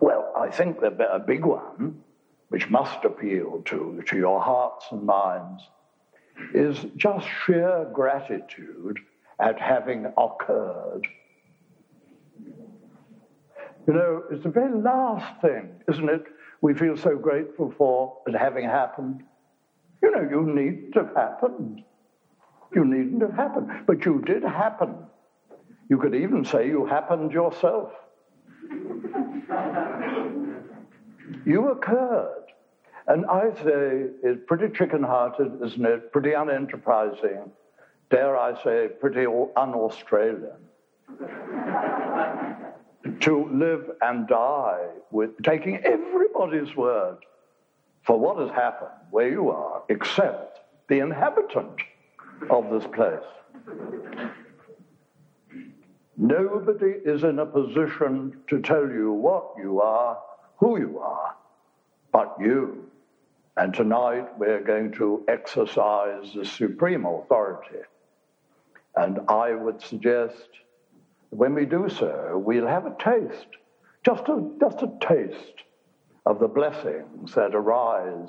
Well, 0.00 0.32
I 0.34 0.48
think 0.48 0.80
the, 0.80 0.88
a 1.12 1.18
big 1.18 1.44
one, 1.44 2.02
which 2.52 2.68
must 2.68 3.02
appeal 3.06 3.62
to, 3.64 4.02
to 4.06 4.14
your 4.14 4.38
hearts 4.38 4.84
and 4.90 5.04
minds, 5.04 5.62
is 6.52 6.84
just 6.98 7.26
sheer 7.46 7.88
gratitude 7.94 8.98
at 9.40 9.58
having 9.58 10.04
occurred. 10.18 11.06
You 13.86 13.94
know, 13.94 14.24
it's 14.30 14.42
the 14.42 14.50
very 14.50 14.78
last 14.78 15.40
thing, 15.40 15.70
isn't 15.88 16.10
it, 16.10 16.24
we 16.60 16.74
feel 16.74 16.94
so 16.94 17.16
grateful 17.16 17.72
for 17.78 18.18
as 18.28 18.34
having 18.34 18.66
happened. 18.66 19.22
You 20.02 20.10
know, 20.10 20.28
you 20.30 20.42
needn't 20.42 20.94
have 20.94 21.16
happened. 21.16 21.82
You 22.74 22.84
needn't 22.84 23.22
have 23.22 23.32
happened. 23.32 23.70
But 23.86 24.04
you 24.04 24.20
did 24.26 24.42
happen. 24.42 24.94
You 25.88 25.96
could 25.96 26.14
even 26.14 26.44
say 26.44 26.66
you 26.66 26.84
happened 26.84 27.32
yourself. 27.32 27.92
you 31.46 31.70
occurred. 31.70 32.41
And 33.06 33.26
I 33.26 33.50
say 33.64 34.06
it's 34.22 34.40
pretty 34.46 34.68
chicken 34.76 35.02
hearted, 35.02 35.60
isn't 35.64 35.84
it? 35.84 36.12
Pretty 36.12 36.30
unenterprising. 36.30 37.50
Dare 38.10 38.36
I 38.36 38.62
say, 38.62 38.88
pretty 39.00 39.26
un 39.26 39.74
Australian. 39.74 40.58
to 43.20 43.48
live 43.52 43.90
and 44.02 44.28
die 44.28 44.86
with 45.10 45.30
taking 45.42 45.78
everybody's 45.78 46.74
word 46.76 47.18
for 48.04 48.18
what 48.18 48.38
has 48.38 48.50
happened 48.50 48.90
where 49.10 49.28
you 49.28 49.50
are, 49.50 49.82
except 49.88 50.60
the 50.88 50.98
inhabitant 50.98 51.80
of 52.50 52.70
this 52.70 52.84
place. 52.92 53.18
Nobody 56.16 56.94
is 57.04 57.24
in 57.24 57.38
a 57.38 57.46
position 57.46 58.38
to 58.48 58.60
tell 58.60 58.88
you 58.88 59.12
what 59.12 59.54
you 59.58 59.80
are, 59.80 60.18
who 60.58 60.78
you 60.78 60.98
are, 60.98 61.34
but 62.12 62.36
you. 62.40 62.90
And 63.56 63.74
tonight 63.74 64.38
we're 64.38 64.62
going 64.62 64.92
to 64.92 65.24
exercise 65.28 66.32
the 66.34 66.44
supreme 66.44 67.04
authority. 67.04 67.80
And 68.96 69.20
I 69.28 69.54
would 69.54 69.82
suggest 69.82 70.48
that 71.30 71.36
when 71.36 71.54
we 71.54 71.66
do 71.66 71.88
so, 71.88 72.42
we'll 72.44 72.66
have 72.66 72.86
a 72.86 72.96
taste, 72.98 73.46
just 74.04 74.28
a, 74.28 74.50
just 74.60 74.82
a 74.82 74.92
taste 75.00 75.64
of 76.24 76.38
the 76.38 76.48
blessings 76.48 77.34
that 77.34 77.54
arise 77.54 78.28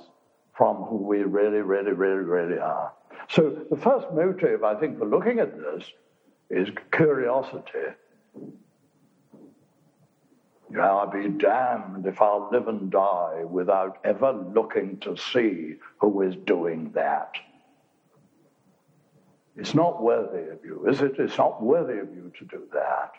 from 0.57 0.77
who 0.77 0.97
we 0.97 1.19
really, 1.23 1.61
really, 1.61 1.91
really, 1.91 2.23
really 2.23 2.59
are. 2.59 2.93
So 3.29 3.65
the 3.69 3.77
first 3.77 4.07
motive, 4.13 4.63
I 4.63 4.75
think, 4.75 4.99
for 4.99 5.05
looking 5.05 5.39
at 5.39 5.53
this 5.57 5.85
is 6.49 6.69
curiosity. 6.91 7.95
I'll 10.79 11.09
be 11.09 11.27
damned 11.29 12.05
if 12.05 12.21
I'll 12.21 12.49
live 12.51 12.67
and 12.67 12.89
die 12.89 13.43
without 13.43 13.99
ever 14.03 14.31
looking 14.31 14.97
to 14.99 15.15
see 15.15 15.75
who 15.99 16.21
is 16.21 16.35
doing 16.45 16.91
that. 16.93 17.33
It's 19.55 19.75
not 19.75 20.01
worthy 20.01 20.49
of 20.49 20.65
you, 20.65 20.87
is 20.87 21.01
it? 21.01 21.19
It's 21.19 21.37
not 21.37 21.61
worthy 21.61 21.99
of 21.99 22.09
you 22.15 22.31
to 22.39 22.45
do 22.45 22.63
that. 22.73 23.11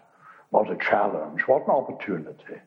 What 0.51 0.71
a 0.71 0.77
challenge. 0.77 1.43
What 1.43 1.65
an 1.65 1.71
opportunity. 1.71 2.61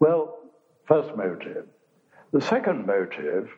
Well, 0.00 0.38
first 0.86 1.16
motive. 1.16 1.66
The 2.32 2.40
second 2.40 2.86
motive, 2.86 3.50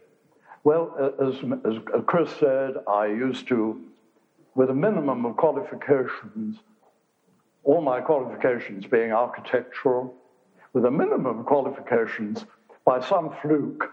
well, 0.64 1.14
as, 1.20 1.36
as 1.64 1.78
Chris 2.06 2.30
said, 2.38 2.74
I 2.86 3.06
used 3.06 3.48
to, 3.48 3.80
with 4.54 4.68
a 4.70 4.74
minimum 4.74 5.24
of 5.24 5.36
qualifications, 5.36 6.58
all 7.64 7.80
my 7.80 8.00
qualifications 8.00 8.86
being 8.86 9.12
architectural, 9.12 10.14
with 10.72 10.84
a 10.84 10.90
minimum 10.90 11.38
of 11.40 11.46
qualifications, 11.46 12.44
by 12.84 13.00
some 13.00 13.34
fluke, 13.40 13.90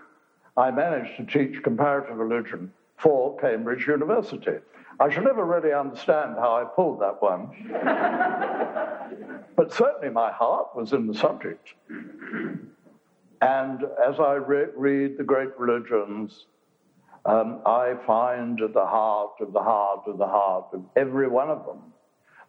I 0.57 0.71
managed 0.71 1.15
to 1.17 1.25
teach 1.25 1.63
comparative 1.63 2.17
religion 2.17 2.71
for 2.97 3.37
Cambridge 3.37 3.87
University. 3.87 4.57
I 4.99 5.09
shall 5.09 5.23
never 5.23 5.45
really 5.45 5.73
understand 5.73 6.35
how 6.37 6.55
I 6.55 6.65
pulled 6.65 7.01
that 7.01 7.21
one. 7.21 7.49
but 9.55 9.73
certainly 9.73 10.09
my 10.09 10.31
heart 10.31 10.75
was 10.75 10.93
in 10.93 11.07
the 11.07 11.13
subject. 11.13 11.73
And 13.41 13.83
as 14.05 14.19
I 14.19 14.33
re- 14.33 14.67
read 14.75 15.17
the 15.17 15.23
great 15.23 15.57
religions, 15.57 16.45
um, 17.25 17.61
I 17.65 17.95
find 18.05 18.61
at 18.61 18.73
the 18.73 18.85
heart 18.85 19.31
of 19.39 19.53
the 19.53 19.61
heart 19.61 20.01
of 20.07 20.17
the 20.17 20.27
heart 20.27 20.67
of 20.73 20.83
every 20.95 21.27
one 21.27 21.49
of 21.49 21.65
them 21.65 21.90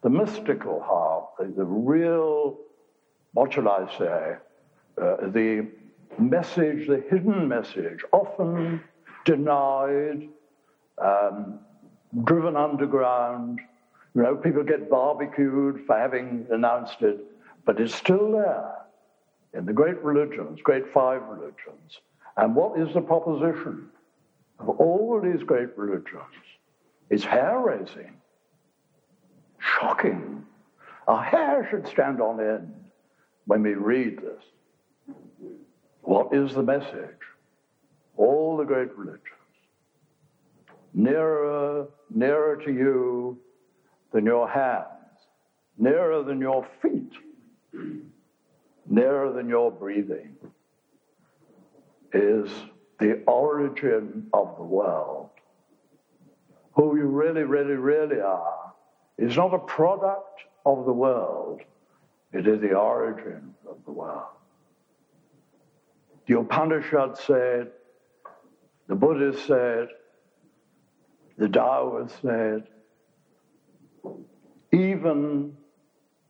the 0.03 0.09
mystical 0.09 0.83
the, 1.39 1.45
the 1.45 1.63
real, 1.63 2.57
what 3.33 3.53
shall 3.53 3.69
I 3.69 3.97
say, 3.97 4.35
uh, 5.01 5.15
the 5.27 5.67
message, 6.19 6.87
the 6.87 7.03
hidden 7.09 7.47
message, 7.47 8.03
often 8.11 8.83
denied, 9.25 10.27
um, 10.99 11.59
driven 12.23 12.55
underground. 12.55 13.59
You 14.13 14.21
know, 14.21 14.35
people 14.35 14.63
get 14.63 14.89
barbecued 14.89 15.85
for 15.87 15.97
having 15.97 16.45
announced 16.51 17.01
it, 17.01 17.19
but 17.65 17.79
it's 17.79 17.95
still 17.95 18.31
there 18.31 18.75
in 19.53 19.65
the 19.65 19.73
great 19.73 19.99
religions, 20.03 20.59
great 20.63 20.91
five 20.93 21.21
religions. 21.23 22.01
And 22.37 22.55
what 22.55 22.79
is 22.79 22.93
the 22.93 23.01
proposition 23.01 23.89
of 24.59 24.69
all 24.69 25.19
these 25.21 25.43
great 25.43 25.75
religions? 25.77 26.23
It's 27.09 27.23
hair 27.23 27.59
raising, 27.59 28.15
shocking. 29.79 30.45
Our 31.07 31.23
hair 31.23 31.67
should 31.69 31.87
stand 31.87 32.21
on 32.21 32.39
end 32.39 32.73
when 33.45 33.63
we 33.63 33.73
read 33.73 34.17
this. 34.17 35.15
What 36.01 36.33
is 36.33 36.53
the 36.53 36.63
message? 36.63 37.19
All 38.17 38.57
the 38.57 38.63
great 38.63 38.95
religions. 38.97 39.21
Nearer, 40.93 41.87
nearer 42.13 42.57
to 42.57 42.71
you 42.71 43.39
than 44.11 44.25
your 44.25 44.47
hands, 44.47 44.85
nearer 45.77 46.23
than 46.23 46.39
your 46.39 46.67
feet 46.81 47.13
nearer 48.89 49.31
than 49.31 49.49
your 49.49 49.71
breathing, 49.71 50.35
is 52.13 52.49
the 52.99 53.23
origin 53.25 54.27
of 54.33 54.55
the 54.57 54.63
world. 54.63 55.29
Who 56.73 56.97
you 56.97 57.07
really, 57.07 57.43
really, 57.43 57.75
really 57.75 58.21
are 58.21 58.62
is 59.17 59.37
not 59.37 59.53
a 59.53 59.59
product 59.59 60.41
of 60.65 60.85
the 60.85 60.93
world, 60.93 61.61
it 62.31 62.47
is 62.47 62.61
the 62.61 62.73
origin 62.73 63.53
of 63.69 63.77
the 63.85 63.91
world. 63.91 64.27
The 66.25 66.39
Upanishad 66.39 67.17
said, 67.17 67.71
the 68.87 68.95
Buddhist 68.95 69.45
said, 69.45 69.89
the 71.37 71.49
Taoist 71.49 72.21
said, 72.21 72.63
even, 74.71 75.55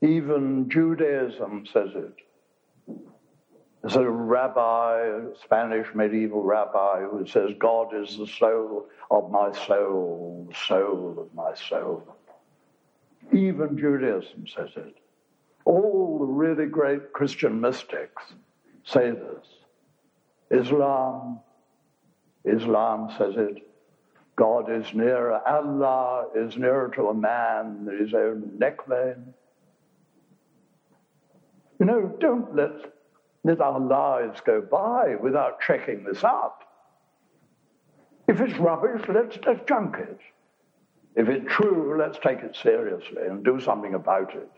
even 0.02 0.70
Judaism 0.70 1.66
says 1.72 1.90
it. 1.96 2.14
There's 3.82 3.96
a 3.98 4.10
rabbi, 4.10 5.02
a 5.02 5.36
Spanish 5.44 5.88
medieval 5.94 6.42
rabbi, 6.42 7.02
who 7.02 7.28
says, 7.28 7.52
God 7.60 7.94
is 7.94 8.18
the 8.18 8.28
soul 8.28 8.88
of 9.12 9.30
my 9.30 9.52
soul, 9.68 10.48
the 10.50 10.56
soul 10.56 11.16
of 11.20 11.36
my 11.36 11.54
soul. 11.54 12.16
Even 13.34 13.78
Judaism 13.78 14.46
says 14.48 14.70
it. 14.76 14.96
All 15.66 16.18
the 16.20 16.26
really 16.26 16.66
great 16.66 17.14
Christian 17.14 17.60
mystics 17.60 18.24
say 18.86 19.12
this. 19.12 19.48
Islam, 20.52 21.40
Islam 22.46 23.10
says 23.18 23.36
it. 23.38 23.68
God 24.36 24.72
is 24.72 24.94
nearer, 24.94 25.42
Allah 25.48 26.28
is 26.36 26.58
nearer 26.58 26.92
to 26.96 27.10
a 27.10 27.14
man 27.14 27.86
than 27.86 28.00
his 28.00 28.14
own 28.14 28.58
neck 28.58 28.86
vein. 28.88 29.34
You 31.80 31.86
know, 31.86 32.16
don't 32.20 32.56
let 32.56 32.94
let 33.44 33.60
our 33.60 33.80
lives 33.80 34.40
go 34.46 34.62
by 34.62 35.16
without 35.22 35.60
checking 35.60 36.04
this 36.04 36.24
up. 36.24 36.64
If 38.28 38.40
it's 38.40 38.58
rubbish, 38.58 39.02
let's, 39.10 39.38
let's 39.46 39.60
junk 39.68 39.98
it. 39.98 40.20
If 41.16 41.30
it's 41.30 41.46
true, 41.48 41.98
let's 41.98 42.18
take 42.20 42.40
it 42.40 42.56
seriously 42.56 43.24
and 43.28 43.44
do 43.44 43.60
something 43.60 43.94
about 43.94 44.34
it. 44.36 44.50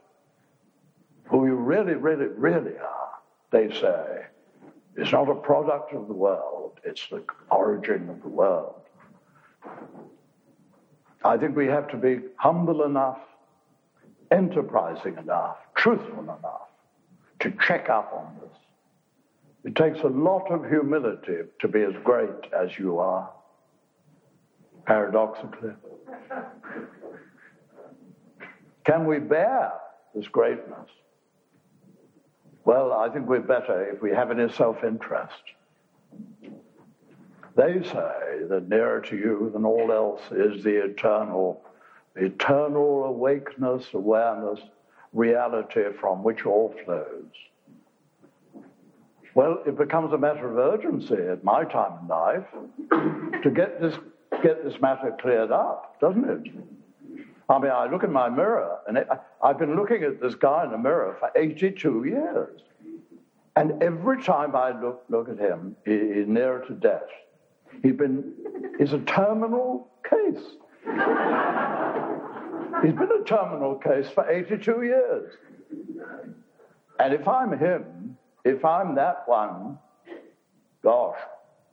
Who 1.26 1.46
you 1.48 1.56
really, 1.56 1.96
really, 1.96 2.28
really 2.28 2.78
are, 2.78 3.10
they 3.52 3.70
say, 3.72 4.26
is 4.96 5.12
not 5.12 5.30
a 5.30 5.36
product 5.36 5.94
of 5.94 6.08
the 6.08 6.14
world, 6.14 6.80
it's 6.84 7.08
the 7.10 7.24
origin 7.52 8.10
of 8.10 8.22
the 8.22 8.30
world. 8.30 8.82
I 11.24 11.38
think 11.38 11.56
we 11.56 11.66
have 11.68 11.88
to 11.90 11.98
be 11.98 12.20
humble 12.38 12.84
enough, 12.84 13.20
enterprising 14.32 15.18
enough, 15.18 15.58
truthful 15.76 16.24
enough 16.24 16.70
to 17.40 17.52
check 17.68 17.90
up 17.90 18.14
on 18.14 18.36
this. 18.42 18.58
It 19.66 19.76
takes 19.76 20.04
a 20.04 20.08
lot 20.08 20.52
of 20.52 20.70
humility 20.70 21.40
to 21.60 21.68
be 21.68 21.82
as 21.82 21.94
great 22.04 22.54
as 22.58 22.78
you 22.78 23.00
are, 23.00 23.32
paradoxically. 24.86 25.72
Can 28.86 29.06
we 29.06 29.20
bear 29.20 29.72
this 30.14 30.28
greatness? 30.28 30.90
Well, 32.66 32.94
I 32.94 33.10
think 33.10 33.28
we're 33.28 33.40
better 33.42 33.92
if 33.92 34.02
we 34.02 34.12
have 34.12 34.32
any 34.32 34.52
self 34.52 34.84
interest. 34.84 35.34
They 37.56 37.82
say 37.84 38.44
that 38.50 38.68
nearer 38.68 39.02
to 39.02 39.16
you 39.16 39.50
than 39.54 39.66
all 39.66 39.92
else 39.92 40.22
is 40.32 40.64
the 40.64 40.84
eternal, 40.84 41.62
eternal 42.16 43.06
awakeness, 43.06 43.86
awareness, 43.94 44.60
reality 45.14 45.84
from 46.00 46.24
which 46.24 46.46
all 46.46 46.74
flows. 46.84 47.32
Well, 49.36 49.60
it 49.66 49.78
becomes 49.78 50.14
a 50.14 50.18
matter 50.18 50.50
of 50.50 50.58
urgency 50.58 51.16
at 51.16 51.44
my 51.44 51.66
time 51.66 52.00
in 52.02 52.08
life 52.08 52.46
to 53.44 53.52
get 53.52 53.82
this, 53.82 53.96
get 54.46 54.64
this 54.64 54.80
matter 54.80 55.16
cleared 55.20 55.52
up, 55.52 56.00
doesn't 56.00 56.30
it? 56.30 56.54
I 57.50 57.60
mean, 57.60 57.72
I 57.72 57.90
look 57.90 58.04
in 58.04 58.12
my 58.12 58.30
mirror, 58.30 58.78
and 58.88 58.98
it, 58.98 59.08
I've 59.44 59.58
been 59.58 59.76
looking 59.76 60.04
at 60.04 60.22
this 60.22 60.36
guy 60.36 60.66
in 60.66 60.72
the 60.72 60.78
mirror 60.78 61.16
for 61.20 61.32
82 61.36 62.06
years. 62.06 62.62
And 63.56 63.82
every 63.82 64.22
time 64.22 64.56
I 64.56 64.80
look, 64.80 65.04
look 65.10 65.30
at 65.30 65.40
him, 65.40 65.76
he, 65.86 65.94
he's 66.14 66.28
nearer 66.28 66.64
to 66.68 66.74
death. 66.74 67.10
He's 67.82 67.94
been, 67.94 68.34
he's 68.78 68.94
a 68.94 69.00
terminal 69.00 69.88
case. 70.08 70.44
he's 72.84 72.94
been 72.94 73.12
a 73.20 73.24
terminal 73.26 73.76
case 73.76 74.10
for 74.10 74.30
82 74.30 74.84
years. 74.84 75.34
And 77.00 77.14
if 77.14 77.28
I'm 77.28 77.58
him, 77.58 78.18
if 78.44 78.64
I'm 78.64 78.96
that 78.96 79.24
one, 79.28 79.80
gosh, 80.84 81.18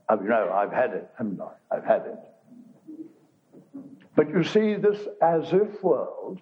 I, 0.09 0.15
you 0.15 0.29
know, 0.29 0.51
I've 0.55 0.73
had 0.73 0.93
it, 0.93 1.11
haven't 1.19 1.41
I? 1.41 1.77
I've 1.77 1.85
had 1.85 2.07
it. 2.07 2.19
But 4.15 4.29
you 4.31 4.45
see, 4.45 4.75
this 4.75 4.99
as 5.23 5.53
if 5.53 5.83
world, 5.83 6.41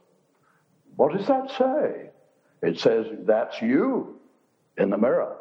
what 0.96 1.16
does 1.16 1.26
that 1.28 1.50
say? 1.56 2.10
It 2.62 2.78
says, 2.78 3.06
that's 3.20 3.62
you 3.62 4.18
in 4.76 4.90
the 4.90 4.98
mirror. 4.98 5.36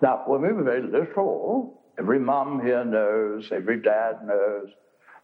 Now, 0.00 0.22
when 0.26 0.42
we 0.42 0.52
were 0.52 0.62
very 0.62 0.82
little, 0.82 1.84
Every 1.98 2.18
mum 2.18 2.60
here 2.60 2.84
knows, 2.84 3.50
every 3.52 3.80
dad 3.80 4.26
knows 4.26 4.70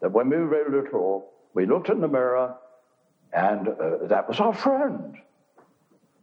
that 0.01 0.13
when 0.13 0.29
we 0.29 0.37
were 0.37 0.49
very 0.49 0.83
little, 0.83 1.31
we 1.55 1.67
looked 1.67 1.89
in 1.89 2.01
the 2.01 2.09
mirror 2.09 2.55
and 3.33 3.69
uh, 3.69 4.07
that 4.07 4.29
was 4.29 4.41
our 4.41 4.55
friend. 4.55 5.17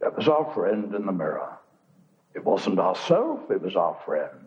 That 0.00 0.16
was 0.16 0.28
our 0.28 0.52
friend 0.54 0.94
in 0.94 1.04
the 1.04 1.12
mirror. 1.12 1.58
It 2.34 2.44
wasn't 2.44 2.78
ourself, 2.78 3.50
it 3.50 3.60
was 3.60 3.76
our 3.76 3.98
friend. 4.04 4.46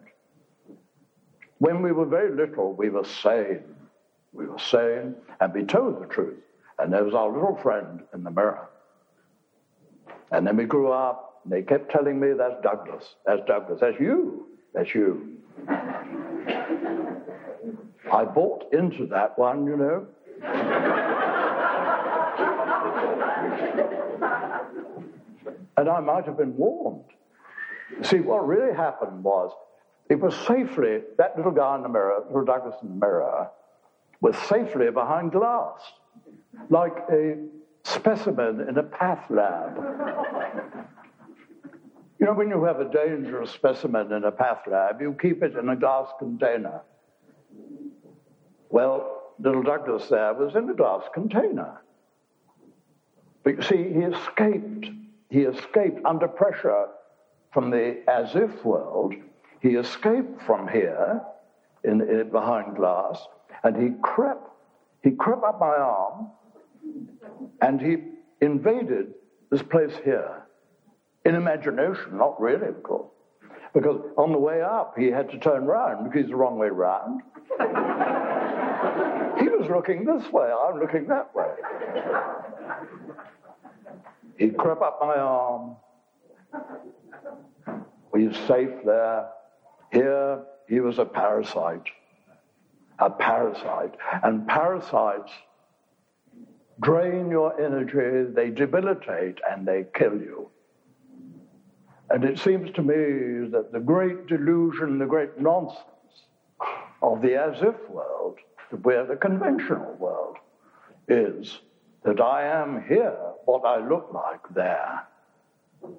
When 1.59 1.83
we 1.83 1.91
were 1.91 2.05
very 2.05 2.35
little, 2.35 2.73
we 2.73 2.89
were 2.89 3.03
sane. 3.03 3.75
We 4.34 4.48
were 4.48 4.60
sane 4.60 5.15
and 5.39 5.54
be 5.54 5.63
told 5.63 6.02
the 6.02 6.08
truth. 6.08 6.39
And 6.80 6.91
there 6.91 7.04
was 7.04 7.13
our 7.13 7.32
little 7.32 7.56
friend 7.56 8.02
in 8.13 8.24
the 8.24 8.32
mirror. 8.32 8.70
And 10.32 10.48
then 10.48 10.56
we 10.56 10.65
grew 10.65 10.91
up, 10.91 11.41
and 11.44 11.52
they 11.52 11.62
kept 11.62 11.91
telling 11.91 12.20
me, 12.20 12.34
that's 12.34 12.56
Douglas, 12.63 13.15
that's 13.26 13.41
Douglas, 13.46 13.82
that's 13.82 14.00
you, 14.00 14.48
that's 14.74 14.96
you. 14.96 15.38
I 18.12 18.26
bought 18.26 18.74
into 18.74 19.06
that 19.08 19.38
one, 19.38 19.65
you 19.65 19.78
know. 19.78 20.08
and 25.78 25.89
I 25.89 26.00
might 26.00 26.26
have 26.26 26.38
been 26.38 26.56
warned. 26.56 27.04
See, 28.04 28.20
what 28.20 28.48
really 28.48 28.76
happened 28.76 29.24
was 29.24 29.52
it 30.10 30.20
was 30.20 30.36
safely, 30.48 31.02
that 31.17 31.38
little 31.38 31.52
guy 31.52 31.76
in 31.76 31.84
the 31.84 31.89
mirror, 31.89 32.24
little 32.28 32.46
Douglas 32.46 32.76
in 32.82 32.89
the 32.89 32.96
mirror, 32.96 33.50
was 34.21 34.38
safely 34.47 34.89
behind 34.91 35.31
glass, 35.31 35.81
like 36.69 36.95
a 37.12 37.36
specimen 37.84 38.67
in 38.69 38.77
a 38.77 38.84
path 38.84 39.25
lab. 39.29 39.75
You 42.19 42.27
know, 42.27 42.34
when 42.34 42.49
you 42.49 42.63
have 42.63 42.79
a 42.79 42.89
dangerous 42.89 43.49
specimen 43.49 44.13
in 44.13 44.23
a 44.23 44.31
path 44.31 44.62
lab, 44.67 45.01
you 45.01 45.15
keep 45.19 45.41
it 45.41 45.55
in 45.55 45.69
a 45.69 45.75
glass 45.75 46.07
container. 46.19 46.81
Well, 48.69 49.34
little 49.39 49.63
Douglas 49.63 50.07
there 50.07 50.34
was 50.34 50.55
in 50.55 50.69
a 50.69 50.73
glass 50.75 51.03
container. 51.13 51.81
But 53.43 53.55
you 53.55 53.62
see, 53.63 53.91
he 53.91 54.01
escaped. 54.01 54.89
He 55.29 55.41
escaped 55.41 56.05
under 56.05 56.27
pressure 56.27 56.88
from 57.51 57.71
the 57.71 58.03
as 58.07 58.36
if 58.36 58.63
world. 58.63 59.15
He 59.62 59.69
escaped 59.69 60.41
from 60.43 60.67
here 60.67 61.21
in, 61.84 62.01
in 62.01 62.29
behind 62.29 62.75
glass, 62.75 63.19
and 63.63 63.76
he 63.76 63.91
crept. 64.02 64.47
He 65.04 65.12
crept 65.12 65.43
up 65.43 65.60
my 65.60 65.76
arm, 65.76 66.28
and 67.62 67.82
he 67.82 67.97
invaded 68.39 69.13
this 69.50 69.62
place 69.62 69.93
here. 70.04 70.43
In 71.26 71.36
imagination, 71.36 72.17
not 72.17 72.39
really, 72.41 72.67
of 72.67 72.82
course. 72.82 73.10
Because 73.74 74.02
on 74.17 74.32
the 74.32 74.38
way 74.38 74.62
up, 74.62 74.95
he 74.97 75.08
had 75.08 75.30
to 75.32 75.39
turn 75.39 75.65
round 75.65 76.04
because 76.04 76.21
he's 76.21 76.30
the 76.30 76.36
wrong 76.36 76.58
way 76.58 76.69
round. 76.69 77.21
he 79.39 79.47
was 79.47 79.69
looking 79.69 80.04
this 80.04 80.32
way, 80.32 80.52
I'm 80.52 80.80
looking 80.80 81.08
that 81.08 81.34
way. 81.36 81.52
He 84.38 84.50
crept 84.50 84.82
up 84.82 85.00
my 85.02 85.15
arm. 85.15 85.76
We 88.12 88.28
were 88.28 88.34
safe 88.34 88.71
there. 88.84 89.30
Here, 89.91 90.39
he 90.67 90.80
was 90.80 90.97
a 90.97 91.06
parasite. 91.06 91.88
A 93.01 93.09
parasite. 93.09 93.95
And 94.23 94.47
parasites 94.47 95.31
drain 96.81 97.29
your 97.29 97.59
energy, 97.61 98.31
they 98.33 98.49
debilitate, 98.49 99.39
and 99.49 99.67
they 99.67 99.85
kill 99.93 100.15
you. 100.15 100.49
And 102.09 102.23
it 102.23 102.39
seems 102.39 102.71
to 102.71 102.81
me 102.81 103.49
that 103.51 103.71
the 103.71 103.79
great 103.79 104.27
delusion, 104.27 104.97
the 104.97 105.05
great 105.05 105.39
nonsense 105.39 105.85
of 107.01 107.21
the 107.21 107.35
as 107.35 107.61
if 107.61 107.89
world, 107.89 108.37
where 108.81 109.05
the 109.05 109.15
conventional 109.15 109.93
world 109.93 110.37
is 111.07 111.59
that 112.03 112.19
I 112.19 112.43
am 112.43 112.83
here 112.87 113.17
what 113.45 113.65
I 113.65 113.85
look 113.87 114.09
like 114.13 114.41
there. 114.53 115.07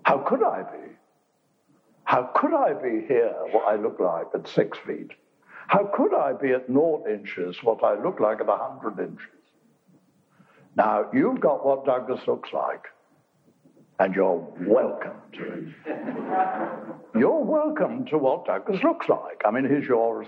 How 0.04 0.18
could 0.18 0.42
I 0.42 0.62
be? 0.62 0.92
How 2.04 2.24
could 2.34 2.54
I 2.54 2.72
be 2.74 3.06
here 3.06 3.34
what 3.52 3.64
I 3.66 3.76
look 3.76 3.98
like 4.00 4.26
at 4.34 4.48
six 4.48 4.78
feet? 4.78 5.12
How 5.72 5.84
could 5.84 6.12
I 6.12 6.34
be 6.34 6.50
at 6.50 6.68
naught 6.68 7.08
inches 7.08 7.56
what 7.62 7.82
I 7.82 7.94
look 7.98 8.20
like 8.20 8.42
at 8.42 8.48
a 8.50 8.56
hundred 8.58 9.02
inches? 9.02 9.40
Now, 10.76 11.06
you've 11.14 11.40
got 11.40 11.64
what 11.64 11.86
Douglas 11.86 12.20
looks 12.26 12.50
like 12.52 12.84
and 13.98 14.14
you're 14.14 14.46
welcome 14.60 15.16
to 15.32 15.44
it. 15.44 17.18
you're 17.18 17.42
welcome 17.42 18.04
to 18.04 18.18
what 18.18 18.44
Douglas 18.44 18.82
looks 18.82 19.08
like. 19.08 19.40
I 19.46 19.50
mean, 19.50 19.64
he's 19.64 19.88
yours. 19.88 20.26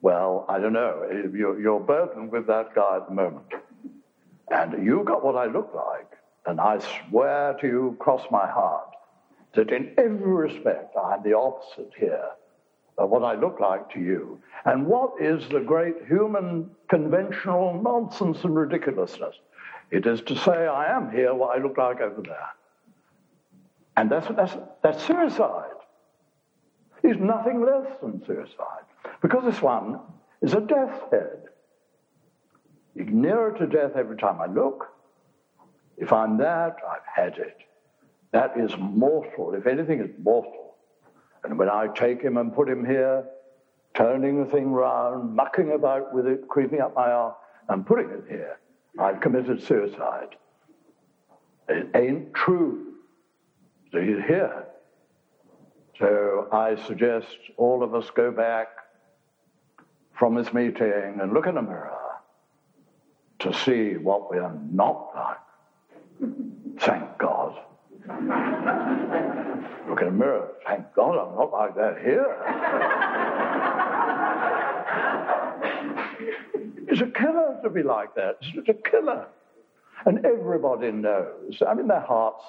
Well, 0.00 0.46
I 0.48 0.58
don't 0.58 0.72
know. 0.72 1.10
You're, 1.10 1.60
you're 1.60 1.80
burdened 1.80 2.32
with 2.32 2.46
that 2.46 2.74
guy 2.74 2.96
at 2.96 3.08
the 3.10 3.14
moment. 3.14 3.52
And 4.50 4.82
you 4.82 5.04
got 5.04 5.22
what 5.22 5.36
I 5.36 5.44
look 5.44 5.74
like. 5.74 6.10
And 6.46 6.58
I 6.58 6.78
swear 6.78 7.54
to 7.60 7.66
you, 7.66 7.96
cross 8.00 8.22
my 8.30 8.46
heart, 8.46 8.96
that 9.56 9.70
in 9.70 9.92
every 9.98 10.32
respect, 10.32 10.96
I'm 10.96 11.22
the 11.22 11.36
opposite 11.36 11.92
here 11.98 12.30
what 12.96 13.22
I 13.22 13.34
look 13.34 13.58
like 13.60 13.92
to 13.94 14.00
you. 14.00 14.38
And 14.64 14.86
what 14.86 15.14
is 15.20 15.48
the 15.48 15.60
great 15.60 15.96
human 16.06 16.70
conventional 16.88 17.80
nonsense 17.82 18.44
and 18.44 18.56
ridiculousness? 18.56 19.34
It 19.90 20.06
is 20.06 20.20
to 20.22 20.36
say, 20.36 20.66
I 20.66 20.96
am 20.96 21.10
here 21.10 21.34
what 21.34 21.56
I 21.58 21.62
look 21.62 21.76
like 21.76 22.00
over 22.00 22.22
there. 22.22 22.48
And 23.96 24.10
that's, 24.10 24.26
that's, 24.36 24.56
that's 24.82 25.04
suicide. 25.04 25.70
It's 27.02 27.20
nothing 27.20 27.64
less 27.64 27.86
than 28.00 28.24
suicide. 28.24 28.84
Because 29.20 29.44
this 29.44 29.60
one 29.60 30.00
is 30.40 30.54
a 30.54 30.60
death's 30.60 31.00
head. 31.10 31.42
You're 32.94 33.06
nearer 33.06 33.52
to 33.58 33.66
death 33.66 33.92
every 33.96 34.16
time 34.16 34.40
I 34.40 34.46
look. 34.46 34.86
If 35.96 36.12
I'm 36.12 36.38
that, 36.38 36.76
I've 36.88 37.06
had 37.14 37.38
it. 37.38 37.58
That 38.32 38.58
is 38.58 38.72
mortal. 38.78 39.54
If 39.54 39.66
anything 39.66 40.00
is 40.00 40.10
mortal. 40.22 40.63
And 41.44 41.58
when 41.58 41.68
I 41.68 41.88
take 41.94 42.22
him 42.22 42.36
and 42.38 42.54
put 42.54 42.68
him 42.68 42.84
here, 42.84 43.24
turning 43.94 44.42
the 44.44 44.50
thing 44.50 44.72
round, 44.72 45.34
mucking 45.34 45.72
about 45.72 46.14
with 46.14 46.26
it, 46.26 46.48
creeping 46.48 46.80
up 46.80 46.94
my 46.94 47.10
arm, 47.10 47.34
and 47.68 47.86
putting 47.86 48.10
it 48.10 48.24
here, 48.28 48.58
I've 48.98 49.20
committed 49.20 49.62
suicide. 49.62 50.36
It 51.68 51.88
ain't 51.94 52.34
true 52.34 52.94
So 53.92 54.00
he's 54.00 54.24
here. 54.26 54.66
So 55.98 56.48
I 56.52 56.76
suggest 56.86 57.28
all 57.56 57.82
of 57.82 57.94
us 57.94 58.10
go 58.10 58.32
back 58.32 58.68
from 60.12 60.34
this 60.34 60.52
meeting 60.52 61.18
and 61.20 61.32
look 61.32 61.46
in 61.46 61.54
the 61.54 61.62
mirror 61.62 61.96
to 63.40 63.52
see 63.52 63.96
what 63.96 64.30
we 64.30 64.38
are 64.38 64.56
not 64.72 65.10
like. 65.14 65.38
Thank 66.80 67.18
God. 67.18 67.60
Look 68.06 70.00
in 70.00 70.06
the 70.06 70.12
mirror. 70.12 70.48
Thank 70.66 70.92
God 70.94 71.16
I'm 71.18 71.34
not 71.36 71.52
like 71.52 71.74
that 71.76 71.98
here. 72.02 72.36
it's 76.88 77.00
a 77.00 77.06
killer 77.06 77.58
to 77.62 77.70
be 77.70 77.82
like 77.82 78.14
that. 78.14 78.36
It's 78.42 78.68
a 78.68 78.74
killer. 78.90 79.26
And 80.04 80.26
everybody 80.26 80.92
knows. 80.92 81.62
I 81.66 81.72
mean, 81.72 81.88
their 81.88 82.00
hearts, 82.00 82.44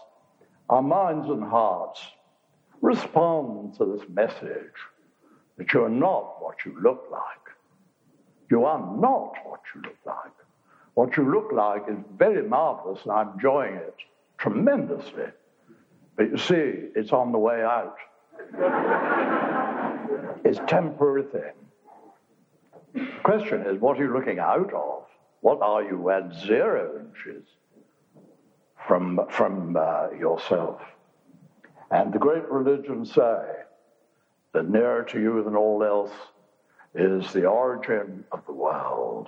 our 0.70 0.82
minds 0.82 1.30
and 1.30 1.44
hearts 1.44 2.02
respond 2.82 3.78
to 3.78 3.86
this 3.86 4.06
message 4.10 4.74
that 5.58 5.72
you 5.74 5.84
are 5.84 5.89
not 5.89 6.41
what 6.41 6.65
you 6.65 6.76
look 6.82 7.06
like. 7.10 7.22
You 8.52 8.65
are 8.65 8.80
not 8.80 9.36
what 9.46 9.62
you 9.74 9.82
look 9.84 9.98
like. 10.06 10.34
What 10.96 11.15
you 11.15 11.32
look 11.32 11.52
like 11.54 11.84
is 11.88 11.98
very 12.18 12.44
marvelous, 12.46 13.00
and 13.04 13.12
I'm 13.13 13.34
enjoying 13.36 13.76
it 13.76 13.96
tremendously. 14.38 15.32
But 16.15 16.32
you 16.32 16.38
see, 16.38 16.89
it's 16.95 17.12
on 17.12 17.32
the 17.32 17.38
way 17.38 17.63
out. 17.63 17.97
it's 20.43 20.60
temporary 20.67 21.23
thing. 21.23 21.54
Question 23.23 23.62
is, 23.62 23.80
what 23.82 23.99
are 23.99 24.04
you 24.04 24.13
looking 24.13 24.39
out 24.39 24.73
of? 24.73 25.04
What 25.41 25.62
are 25.62 25.84
you 25.84 26.10
at 26.10 26.34
zero 26.34 26.99
inches 26.99 27.43
from, 28.88 29.19
from 29.30 29.75
uh, 29.75 30.12
yourself? 30.12 30.82
And 31.91 32.13
the 32.13 32.19
great 32.19 32.49
religions 32.49 33.13
say 33.13 33.41
that 34.54 34.69
nearer 34.69 35.04
to 35.04 35.19
you 35.19 35.43
than 35.43 35.56
all 35.56 35.84
else 35.84 36.13
is 36.93 37.32
the 37.34 37.45
origin 37.45 38.23
of 38.32 38.45
the 38.45 38.54
world. 38.54 39.28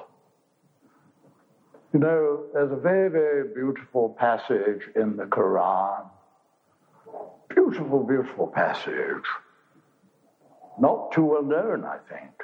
You 1.93 1.99
know, 1.99 2.43
there's 2.53 2.71
a 2.71 2.75
very, 2.75 3.09
very 3.09 3.53
beautiful 3.53 4.09
passage 4.09 4.83
in 4.95 5.17
the 5.17 5.25
Quran. 5.25 6.05
Beautiful, 7.57 8.03
beautiful 8.03 8.45
passage. 8.45 9.25
Not 10.79 11.11
too 11.11 11.25
well 11.25 11.41
known, 11.41 11.85
I 11.85 11.97
think. 12.07 12.43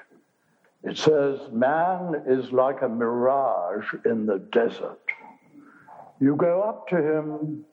It 0.83 0.97
says, 0.97 1.39
Man 1.51 2.23
is 2.25 2.51
like 2.51 2.81
a 2.81 2.89
mirage 2.89 3.85
in 4.05 4.25
the 4.25 4.39
desert. 4.39 5.05
You 6.19 6.35
go 6.35 6.63
up 6.63 6.87
to 6.87 6.97
him, 6.97 7.63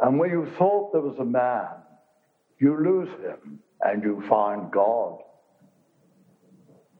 and 0.00 0.18
where 0.18 0.28
you 0.28 0.50
thought 0.58 0.92
there 0.92 1.00
was 1.00 1.16
a 1.20 1.24
man, 1.24 1.68
you 2.58 2.76
lose 2.76 3.08
him 3.24 3.60
and 3.80 4.02
you 4.02 4.20
find 4.28 4.68
God. 4.72 5.20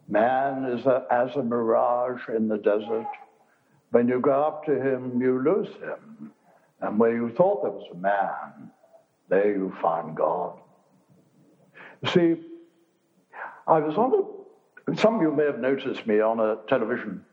Man 0.06 0.66
is 0.66 0.86
a, 0.86 1.04
as 1.10 1.34
a 1.34 1.42
mirage 1.42 2.28
in 2.28 2.46
the 2.46 2.58
desert. 2.58 3.10
When 3.90 4.06
you 4.06 4.20
go 4.20 4.40
up 4.40 4.64
to 4.66 4.80
him, 4.80 5.20
you 5.20 5.42
lose 5.42 5.74
him. 5.82 6.30
And 6.80 6.96
where 6.96 7.12
you 7.12 7.30
thought 7.30 7.62
there 7.62 7.72
was 7.72 7.88
a 7.90 7.96
man, 7.96 8.70
there 9.30 9.50
you 9.50 9.72
find 9.80 10.14
God. 10.16 10.58
See, 12.12 12.36
I 13.66 13.78
was 13.78 13.96
on 13.96 14.12
a, 14.12 14.96
some 14.96 15.14
of 15.16 15.22
you 15.22 15.30
may 15.32 15.44
have 15.44 15.60
noticed 15.60 16.06
me 16.06 16.20
on 16.20 16.40
a 16.40 16.58
television 16.68 17.24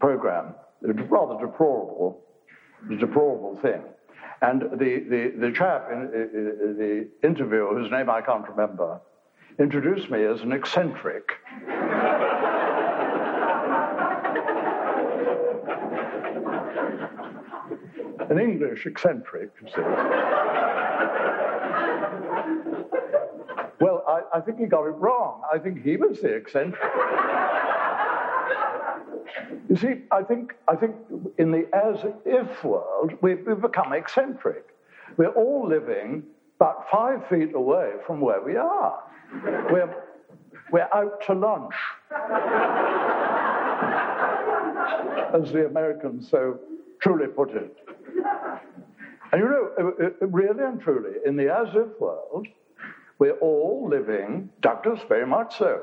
program. 0.00 0.54
Was 0.82 0.96
rather 1.08 1.38
deplorable, 1.44 2.22
a 2.90 2.96
deplorable 2.96 3.58
thing. 3.60 3.82
And 4.42 4.62
the, 4.62 5.04
the, 5.08 5.32
the 5.38 5.52
chap 5.52 5.88
in 5.90 6.10
the 6.78 7.08
interview, 7.26 7.68
whose 7.68 7.90
name 7.90 8.10
I 8.10 8.20
can't 8.20 8.48
remember, 8.48 9.00
introduced 9.58 10.10
me 10.10 10.24
as 10.24 10.42
an 10.42 10.52
eccentric. 10.52 11.32
an 18.30 18.38
English 18.38 18.86
eccentric, 18.86 19.50
you 19.62 19.68
see. 19.68 20.45
Well, 23.80 24.04
I, 24.08 24.38
I 24.38 24.40
think 24.40 24.58
he 24.58 24.66
got 24.66 24.84
it 24.86 24.90
wrong. 24.90 25.42
I 25.52 25.58
think 25.58 25.82
he 25.82 25.96
was 25.96 26.20
the 26.20 26.34
eccentric. 26.34 26.80
You 29.68 29.76
see, 29.76 30.02
I 30.10 30.22
think, 30.22 30.54
I 30.68 30.76
think 30.76 30.94
in 31.38 31.50
the 31.50 31.68
as 31.74 32.04
if 32.24 32.64
world, 32.64 33.12
we've, 33.20 33.44
we've 33.46 33.60
become 33.60 33.92
eccentric. 33.92 34.64
We're 35.16 35.30
all 35.30 35.68
living 35.68 36.22
about 36.56 36.88
five 36.90 37.26
feet 37.28 37.54
away 37.54 37.92
from 38.06 38.20
where 38.20 38.40
we 38.40 38.56
are. 38.56 39.02
We're, 39.70 39.94
we're 40.70 40.88
out 40.94 41.20
to 41.26 41.34
lunch. 41.34 41.74
As 45.34 45.52
the 45.52 45.66
Americans 45.66 46.30
so 46.30 46.58
truly 47.00 47.26
put 47.26 47.50
it. 47.50 47.76
And 49.32 49.42
you 49.42 49.48
know, 49.48 50.12
really 50.20 50.64
and 50.64 50.80
truly, 50.80 51.16
in 51.26 51.36
the 51.36 51.52
as 51.52 51.68
if 51.74 52.00
world, 52.00 52.46
we're 53.18 53.38
all 53.38 53.88
living, 53.88 54.50
Douglas 54.60 55.00
very 55.08 55.26
much 55.26 55.56
so, 55.58 55.82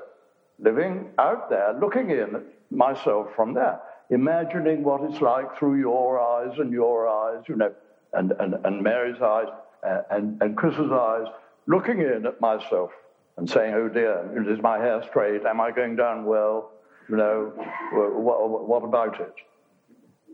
living 0.60 1.10
out 1.18 1.50
there, 1.50 1.74
looking 1.80 2.12
in 2.12 2.36
at 2.36 2.44
myself 2.72 3.28
from 3.36 3.54
there, 3.54 3.80
imagining 4.10 4.84
what 4.84 5.02
it's 5.10 5.22
like 5.22 5.58
through 5.58 5.80
your 5.80 6.20
eyes 6.20 6.58
and 6.60 6.72
your 6.72 7.08
eyes, 7.08 7.44
you 7.48 7.56
know, 7.56 7.74
and, 8.14 8.34
and, 8.40 8.56
and 8.64 8.84
Mary's 8.84 9.22
eyes 9.22 9.48
uh, 9.88 10.02
and, 10.12 10.42
and 10.42 10.56
Chris's 10.56 10.92
eyes, 10.92 11.28
looking 11.68 12.00
in 12.00 12.26
at 12.26 12.40
myself 12.40 12.92
and 13.38 13.50
saying, 13.50 13.74
oh 13.74 13.90
dear, 13.90 14.46
is 14.50 14.62
my 14.62 14.78
hair 14.78 15.02
straight? 15.10 15.46
Am 15.46 15.60
I 15.60 15.72
going 15.72 15.96
down 15.96 16.26
well? 16.26 16.72
You 17.10 17.18
know, 17.18 17.54
what, 17.92 18.68
what 18.68 18.84
about 18.84 19.20
it? 19.20 19.34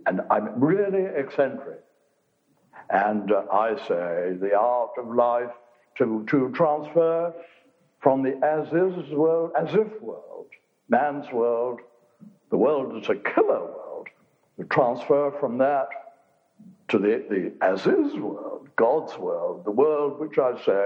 And 0.06 0.22
I'm 0.30 0.60
really 0.60 1.06
eccentric. 1.06 1.80
And 2.90 3.32
uh, 3.32 3.44
I 3.52 3.76
say 3.88 4.38
the 4.40 4.56
art 4.58 4.92
of 4.98 5.14
life 5.14 5.52
to, 6.00 6.26
to 6.30 6.50
transfer 6.54 7.34
from 8.02 8.24
the 8.24 8.40
as 8.44 8.68
is 8.70 9.12
world, 9.12 9.52
as 9.60 9.70
if 9.76 10.02
world, 10.02 10.48
man's 10.88 11.32
world, 11.32 11.82
the 12.50 12.58
world 12.58 12.96
that's 12.96 13.10
a 13.10 13.16
killer 13.16 13.60
world, 13.60 14.08
to 14.58 14.66
transfer 14.66 15.32
from 15.40 15.58
that 15.58 15.88
to 16.88 16.98
the, 16.98 17.24
the 17.30 17.54
as 17.62 17.82
is 17.82 18.16
world, 18.16 18.70
God's 18.78 19.18
world, 19.18 19.66
the 19.66 19.72
world 19.72 20.20
which 20.20 20.38
I 20.40 20.58
say 20.66 20.86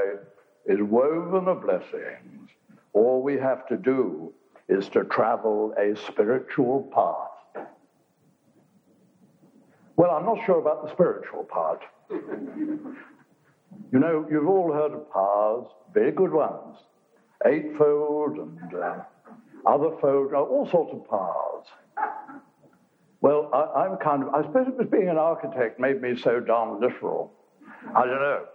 is 0.65 0.79
woven 0.81 1.47
of 1.47 1.61
blessings. 1.61 2.49
All 2.93 3.21
we 3.21 3.35
have 3.35 3.67
to 3.67 3.77
do 3.77 4.33
is 4.67 4.89
to 4.89 5.03
travel 5.05 5.73
a 5.77 5.95
spiritual 6.07 6.89
path. 6.93 7.65
Well, 9.95 10.11
I'm 10.11 10.25
not 10.25 10.43
sure 10.45 10.59
about 10.59 10.83
the 10.83 10.91
spiritual 10.91 11.43
part. 11.43 11.83
You 13.91 13.99
know, 13.99 14.25
you've 14.29 14.47
all 14.47 14.71
heard 14.73 14.91
of 14.93 15.11
paths, 15.11 15.73
very 15.93 16.11
good 16.11 16.31
ones, 16.31 16.77
eightfold 17.45 18.37
and 18.37 18.73
uh, 18.73 18.95
other 19.65 19.95
fold, 20.01 20.33
all 20.33 20.67
sorts 20.69 20.93
of 20.93 21.09
paths. 21.09 21.69
Well, 23.21 23.49
I, 23.53 23.85
am 23.85 23.97
kind 23.97 24.23
of, 24.23 24.33
I 24.33 24.41
suppose 24.41 24.67
it 24.67 24.77
was 24.77 24.87
being 24.91 25.09
an 25.09 25.17
architect 25.17 25.79
made 25.79 26.01
me 26.01 26.17
so 26.17 26.39
darn 26.39 26.81
literal. 26.81 27.31
I 27.95 28.05
don't 28.05 28.19
know. 28.19 28.45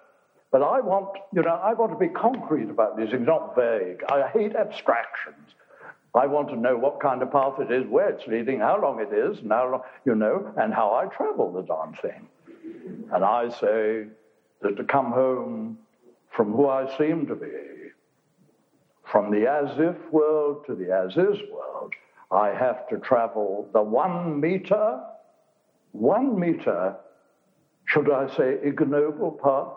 But 0.51 0.63
I 0.63 0.81
want, 0.81 1.17
you 1.33 1.43
know, 1.43 1.51
I 1.51 1.73
want 1.75 1.93
to 1.93 1.99
be 1.99 2.09
concrete 2.09 2.71
about 2.71 2.97
these 2.97 3.11
things, 3.11 3.27
not 3.27 3.55
vague. 3.55 4.03
I 4.11 4.29
hate 4.29 4.57
abstractions. 4.57 5.55
I 6.15 6.27
want 6.27 6.49
to 6.49 6.57
know 6.57 6.77
what 6.77 7.01
kind 7.01 7.23
of 7.23 7.31
path 7.31 7.61
it 7.61 7.71
is, 7.71 7.87
where 7.87 8.09
it's 8.09 8.27
leading, 8.27 8.61
how 8.61 8.81
long 8.81 9.01
it 9.01 9.13
is, 9.13 9.39
and 9.41 9.53
how 9.53 9.71
long, 9.71 9.83
you 10.05 10.15
know, 10.15 10.53
and 10.57 10.73
how 10.73 10.95
I 10.95 11.07
travel 11.15 11.53
the 11.53 11.63
darn 11.63 11.95
thing. 11.95 12.27
And 13.13 13.25
I 13.25 13.51
say 13.51 14.07
that 14.63 14.77
to 14.77 14.85
come 14.85 15.13
home 15.13 15.79
from 16.31 16.53
who 16.53 16.69
I 16.69 16.97
seem 16.99 17.27
to 17.27 17.35
be, 17.35 17.47
from 19.05 19.31
the 19.31 19.49
as 19.49 19.79
if 19.79 19.97
world 20.13 20.65
to 20.67 20.75
the 20.75 20.93
as 20.93 21.13
is 21.13 21.41
world, 21.51 21.95
I 22.31 22.49
have 22.49 22.89
to 22.89 22.99
travel 22.99 23.69
the 23.73 23.83
one 23.83 24.39
meter, 24.41 25.01
one 25.93 26.39
meter, 26.39 26.97
should 27.87 28.11
I 28.11 28.35
say, 28.37 28.59
ignoble 28.63 29.33
path 29.33 29.75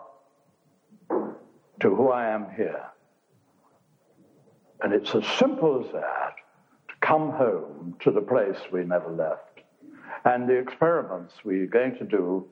to 1.80 1.94
who 1.94 2.10
I 2.10 2.28
am 2.28 2.46
here. 2.56 2.84
And 4.82 4.92
it's 4.92 5.14
as 5.14 5.26
simple 5.38 5.84
as 5.84 5.92
that 5.92 6.34
to 6.88 6.94
come 7.00 7.30
home 7.30 7.96
to 8.00 8.10
the 8.10 8.20
place 8.20 8.58
we 8.70 8.84
never 8.84 9.10
left. 9.10 9.60
And 10.24 10.48
the 10.48 10.54
experiments 10.54 11.34
we're 11.44 11.66
going 11.66 11.96
to 11.96 12.04
do 12.04 12.46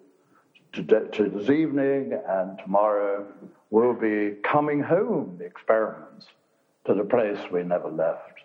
to, 0.73 0.83
to 0.83 1.29
this 1.29 1.51
evening 1.51 2.19
and 2.29 2.59
tomorrow 2.59 3.27
will 3.71 3.95
be 3.95 4.37
coming 4.43 4.81
home 4.81 5.37
The 5.39 5.45
experiments 5.45 6.27
to 6.87 6.95
the 6.95 7.05
place 7.05 7.39
we 7.53 7.63
never 7.63 7.89
left. 7.91 8.41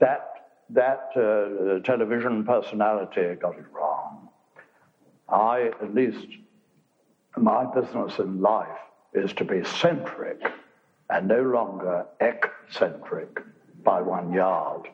That, 0.00 0.46
that 0.70 1.10
uh, 1.16 1.80
television 1.84 2.44
personality 2.44 3.34
got 3.40 3.58
it 3.58 3.64
wrong. 3.72 4.28
I, 5.28 5.70
at 5.80 5.94
least, 5.94 6.26
my 7.36 7.64
business 7.72 8.18
in 8.18 8.40
life 8.40 8.68
is 9.14 9.32
to 9.34 9.44
be 9.44 9.64
centric 9.64 10.40
and 11.10 11.28
no 11.28 11.42
longer 11.42 12.06
eccentric 12.20 13.40
by 13.84 14.00
one 14.00 14.32
yard. 14.32 14.88